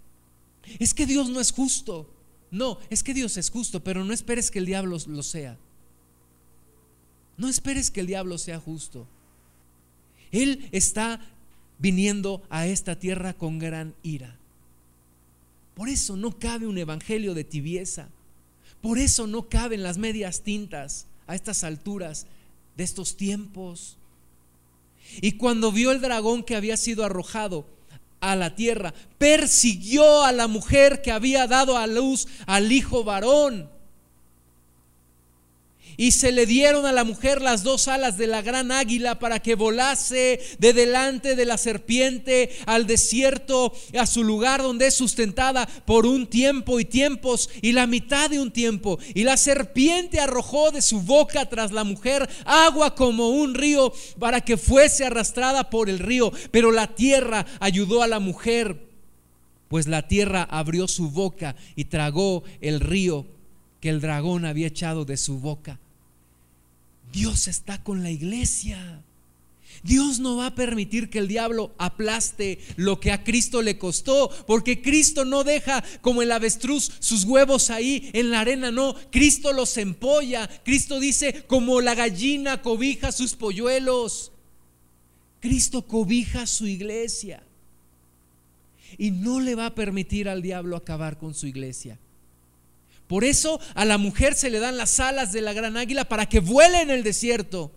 [0.79, 2.15] es que Dios no es justo.
[2.51, 5.59] No, es que Dios es justo, pero no esperes que el diablo lo sea.
[7.37, 9.07] No esperes que el diablo sea justo.
[10.33, 11.21] Él está
[11.79, 14.37] viniendo a esta tierra con gran ira.
[15.75, 18.09] Por eso no cabe un evangelio de tibieza.
[18.81, 22.27] Por eso no caben las medias tintas a estas alturas
[22.77, 23.97] de estos tiempos.
[25.21, 27.67] Y cuando vio el dragón que había sido arrojado
[28.21, 33.78] a la tierra, persiguió a la mujer que había dado a luz al hijo varón
[35.99, 39.41] y se le dieron a la mujer las dos alas de la gran águila para
[39.41, 45.67] que volase de delante de la serpiente al desierto, a su lugar donde es sustentada
[45.67, 49.01] por un tiempo y tiempos y la mitad de un tiempo.
[49.13, 54.41] Y la serpiente arrojó de su boca tras la mujer agua como un río para
[54.41, 56.33] que fuese arrastrada por el río.
[56.53, 58.87] Pero la tierra ayudó a la mujer,
[59.67, 63.27] pues la tierra abrió su boca y tragó el río
[63.81, 65.81] que el dragón había echado de su boca.
[67.13, 69.03] Dios está con la iglesia.
[69.83, 74.31] Dios no va a permitir que el diablo aplaste lo que a Cristo le costó,
[74.47, 79.53] porque Cristo no deja como el avestruz sus huevos ahí en la arena, no, Cristo
[79.53, 80.49] los empolla.
[80.65, 84.33] Cristo dice, como la gallina cobija sus polluelos.
[85.41, 87.45] Cristo cobija su iglesia
[88.97, 91.99] y no le va a permitir al diablo acabar con su iglesia.
[93.09, 96.29] Por eso a la mujer se le dan las alas de la gran águila para
[96.29, 97.73] que vuele en el desierto.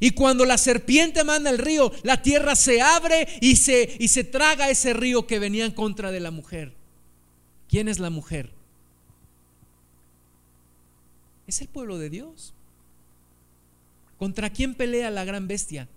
[0.00, 4.24] Y cuando la serpiente manda el río, la tierra se abre y se, y se
[4.24, 6.72] traga ese río que venía en contra de la mujer.
[7.68, 8.50] ¿Quién es la mujer?
[11.46, 12.54] Es el pueblo de Dios.
[14.18, 15.88] ¿Contra quién pelea la gran bestia?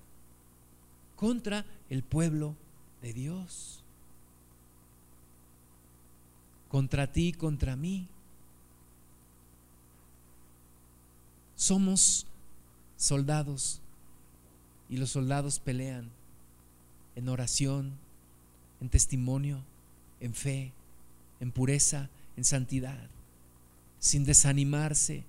[1.16, 2.56] Contra el pueblo
[3.02, 3.84] de Dios.
[6.68, 8.08] Contra ti, contra mí.
[11.64, 12.26] Somos
[12.98, 13.80] soldados
[14.90, 16.10] y los soldados pelean
[17.16, 17.94] en oración,
[18.82, 19.64] en testimonio,
[20.20, 20.74] en fe,
[21.40, 23.08] en pureza, en santidad,
[23.98, 25.24] sin desanimarse.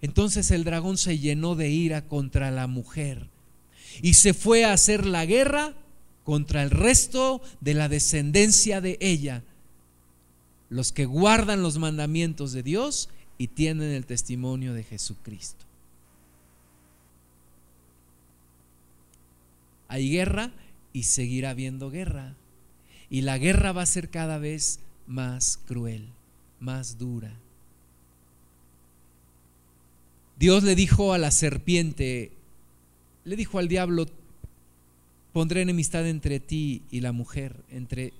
[0.00, 3.26] Entonces el dragón se llenó de ira contra la mujer
[4.00, 5.74] y se fue a hacer la guerra
[6.22, 9.42] contra el resto de la descendencia de ella,
[10.68, 13.08] los que guardan los mandamientos de Dios
[13.38, 15.64] y tienen el testimonio de Jesucristo.
[19.94, 20.50] hay guerra
[20.92, 22.34] y seguirá habiendo guerra.
[23.10, 26.08] Y la guerra va a ser cada vez más cruel,
[26.58, 27.32] más dura.
[30.36, 32.32] Dios le dijo a la serpiente,
[33.24, 34.06] le dijo al diablo,
[35.32, 38.12] pondré enemistad entre ti y la mujer, entre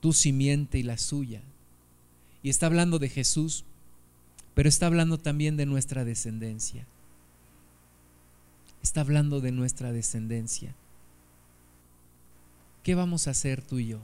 [0.00, 1.40] tu simiente y la suya.
[2.42, 3.64] Y está hablando de Jesús,
[4.54, 6.86] pero está hablando también de nuestra descendencia.
[8.82, 10.74] Está hablando de nuestra descendencia.
[12.82, 14.00] ¿Qué vamos a hacer tú y yo?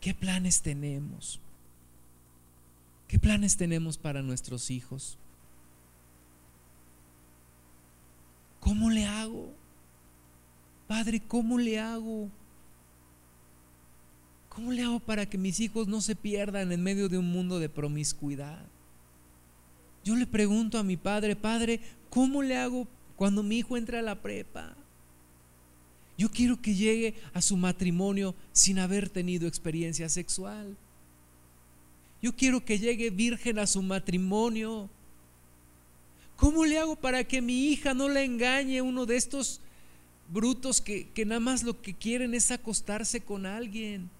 [0.00, 1.40] ¿Qué planes tenemos?
[3.08, 5.18] ¿Qué planes tenemos para nuestros hijos?
[8.60, 9.52] ¿Cómo le hago?
[10.86, 12.30] Padre, ¿cómo le hago?
[14.50, 17.60] ¿Cómo le hago para que mis hijos no se pierdan en medio de un mundo
[17.60, 18.60] de promiscuidad?
[20.04, 24.02] Yo le pregunto a mi padre, Padre, ¿cómo le hago cuando mi hijo entra a
[24.02, 24.74] la prepa?
[26.18, 30.76] Yo quiero que llegue a su matrimonio sin haber tenido experiencia sexual.
[32.20, 34.90] Yo quiero que llegue virgen a su matrimonio.
[36.36, 39.60] ¿Cómo le hago para que mi hija no la engañe uno de estos
[40.28, 44.10] brutos que, que nada más lo que quieren es acostarse con alguien?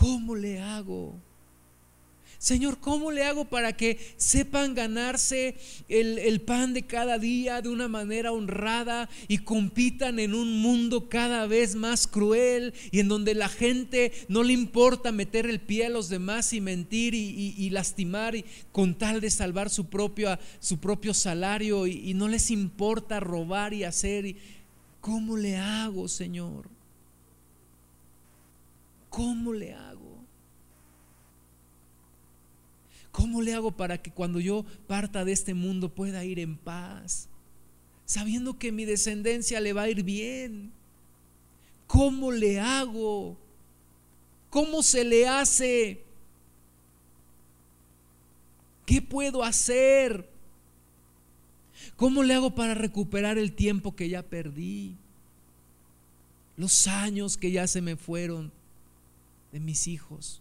[0.00, 1.14] ¿Cómo le hago?
[2.38, 5.56] Señor, ¿cómo le hago para que sepan ganarse
[5.90, 11.46] el, pan de cada día de una manera honrada y compitan en un mundo cada
[11.46, 15.90] vez más cruel y en donde la gente no le importa meter el pie a
[15.90, 21.12] los demás y mentir y, lastimar y, con tal de salvar su propio, su propio
[21.12, 24.34] salario y, y no les importa robar y hacer?
[25.02, 26.79] ¿Cómo le hago, Señor?
[29.10, 30.24] ¿Cómo le hago?
[33.10, 37.28] ¿Cómo le hago para que cuando yo parta de este mundo pueda ir en paz?
[38.06, 40.72] Sabiendo que mi descendencia le va a ir bien.
[41.88, 43.36] ¿Cómo le hago?
[44.48, 46.04] ¿Cómo se le hace?
[48.86, 50.30] ¿Qué puedo hacer?
[51.96, 54.96] ¿Cómo le hago para recuperar el tiempo que ya perdí?
[56.56, 58.52] Los años que ya se me fueron
[59.52, 60.40] de mis hijos.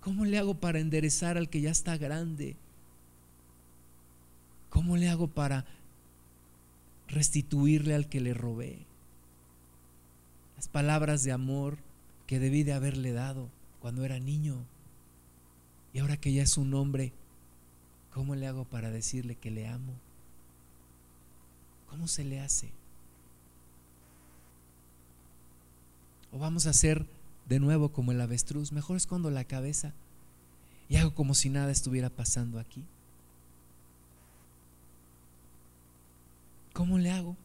[0.00, 2.56] ¿Cómo le hago para enderezar al que ya está grande?
[4.70, 5.64] ¿Cómo le hago para
[7.08, 8.78] restituirle al que le robé?
[10.56, 11.78] Las palabras de amor
[12.26, 13.48] que debí de haberle dado
[13.80, 14.64] cuando era niño.
[15.92, 17.12] Y ahora que ya es un hombre,
[18.12, 19.92] ¿cómo le hago para decirle que le amo?
[21.88, 22.70] ¿Cómo se le hace?
[26.32, 27.06] O vamos a hacer
[27.48, 29.92] de nuevo como el avestruz, mejor escondo la cabeza
[30.88, 32.84] y hago como si nada estuviera pasando aquí.
[36.72, 37.36] ¿Cómo le hago?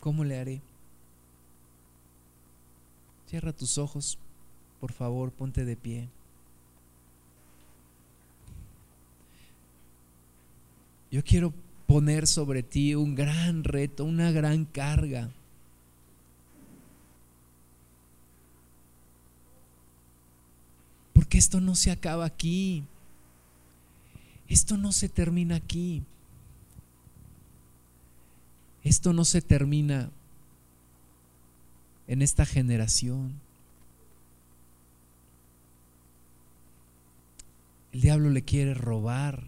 [0.00, 0.60] ¿Cómo le haré?
[3.28, 4.18] Cierra tus ojos,
[4.80, 6.08] por favor, ponte de pie.
[11.10, 11.52] Yo quiero
[11.86, 15.30] poner sobre ti un gran reto, una gran carga.
[21.32, 22.84] Porque esto no se acaba aquí.
[24.48, 26.02] Esto no se termina aquí.
[28.84, 30.10] Esto no se termina
[32.06, 33.40] en esta generación.
[37.92, 39.42] El diablo le quiere robar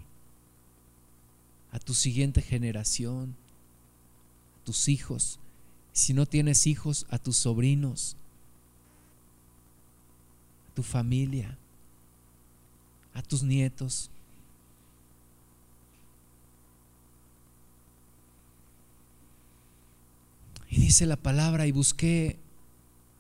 [1.70, 3.36] a tu siguiente generación,
[4.58, 5.38] a tus hijos.
[5.92, 8.16] Si no tienes hijos, a tus sobrinos,
[10.70, 11.58] a tu familia,
[13.14, 14.10] a tus nietos.
[20.68, 22.36] Y dice la palabra, y busqué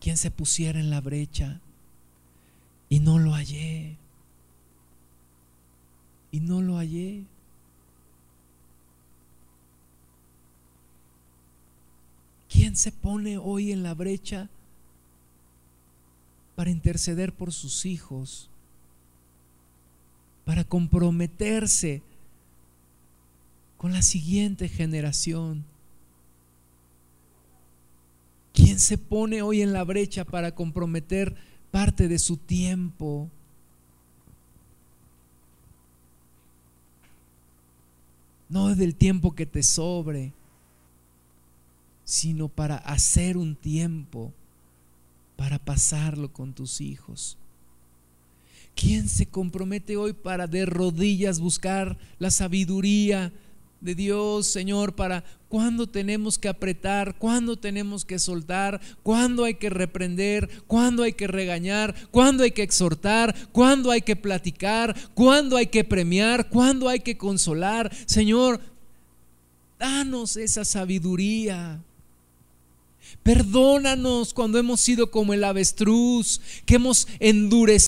[0.00, 1.60] quien se pusiera en la brecha,
[2.88, 3.96] y no lo hallé.
[6.32, 7.24] Y no lo hallé.
[12.48, 14.48] ¿Quién se pone hoy en la brecha
[16.56, 18.50] para interceder por sus hijos?
[20.44, 22.02] Para comprometerse
[23.76, 25.64] con la siguiente generación.
[28.52, 31.34] ¿Quién se pone hoy en la brecha para comprometer
[31.70, 33.30] parte de su tiempo?
[38.48, 40.32] No del tiempo que te sobre
[42.04, 44.32] sino para hacer un tiempo
[45.36, 47.38] para pasarlo con tus hijos.
[48.74, 53.32] ¿Quién se compromete hoy para de rodillas buscar la sabiduría
[53.80, 59.68] de Dios, Señor, para cuándo tenemos que apretar, cuándo tenemos que soltar, cuándo hay que
[59.68, 65.66] reprender, cuándo hay que regañar, cuándo hay que exhortar, cuándo hay que platicar, cuándo hay
[65.66, 67.94] que premiar, cuándo hay que consolar?
[68.06, 68.58] Señor,
[69.78, 71.80] danos esa sabiduría.
[73.22, 77.74] Perdónanos cuando hemos sido como el avestruz, que hemos endurecido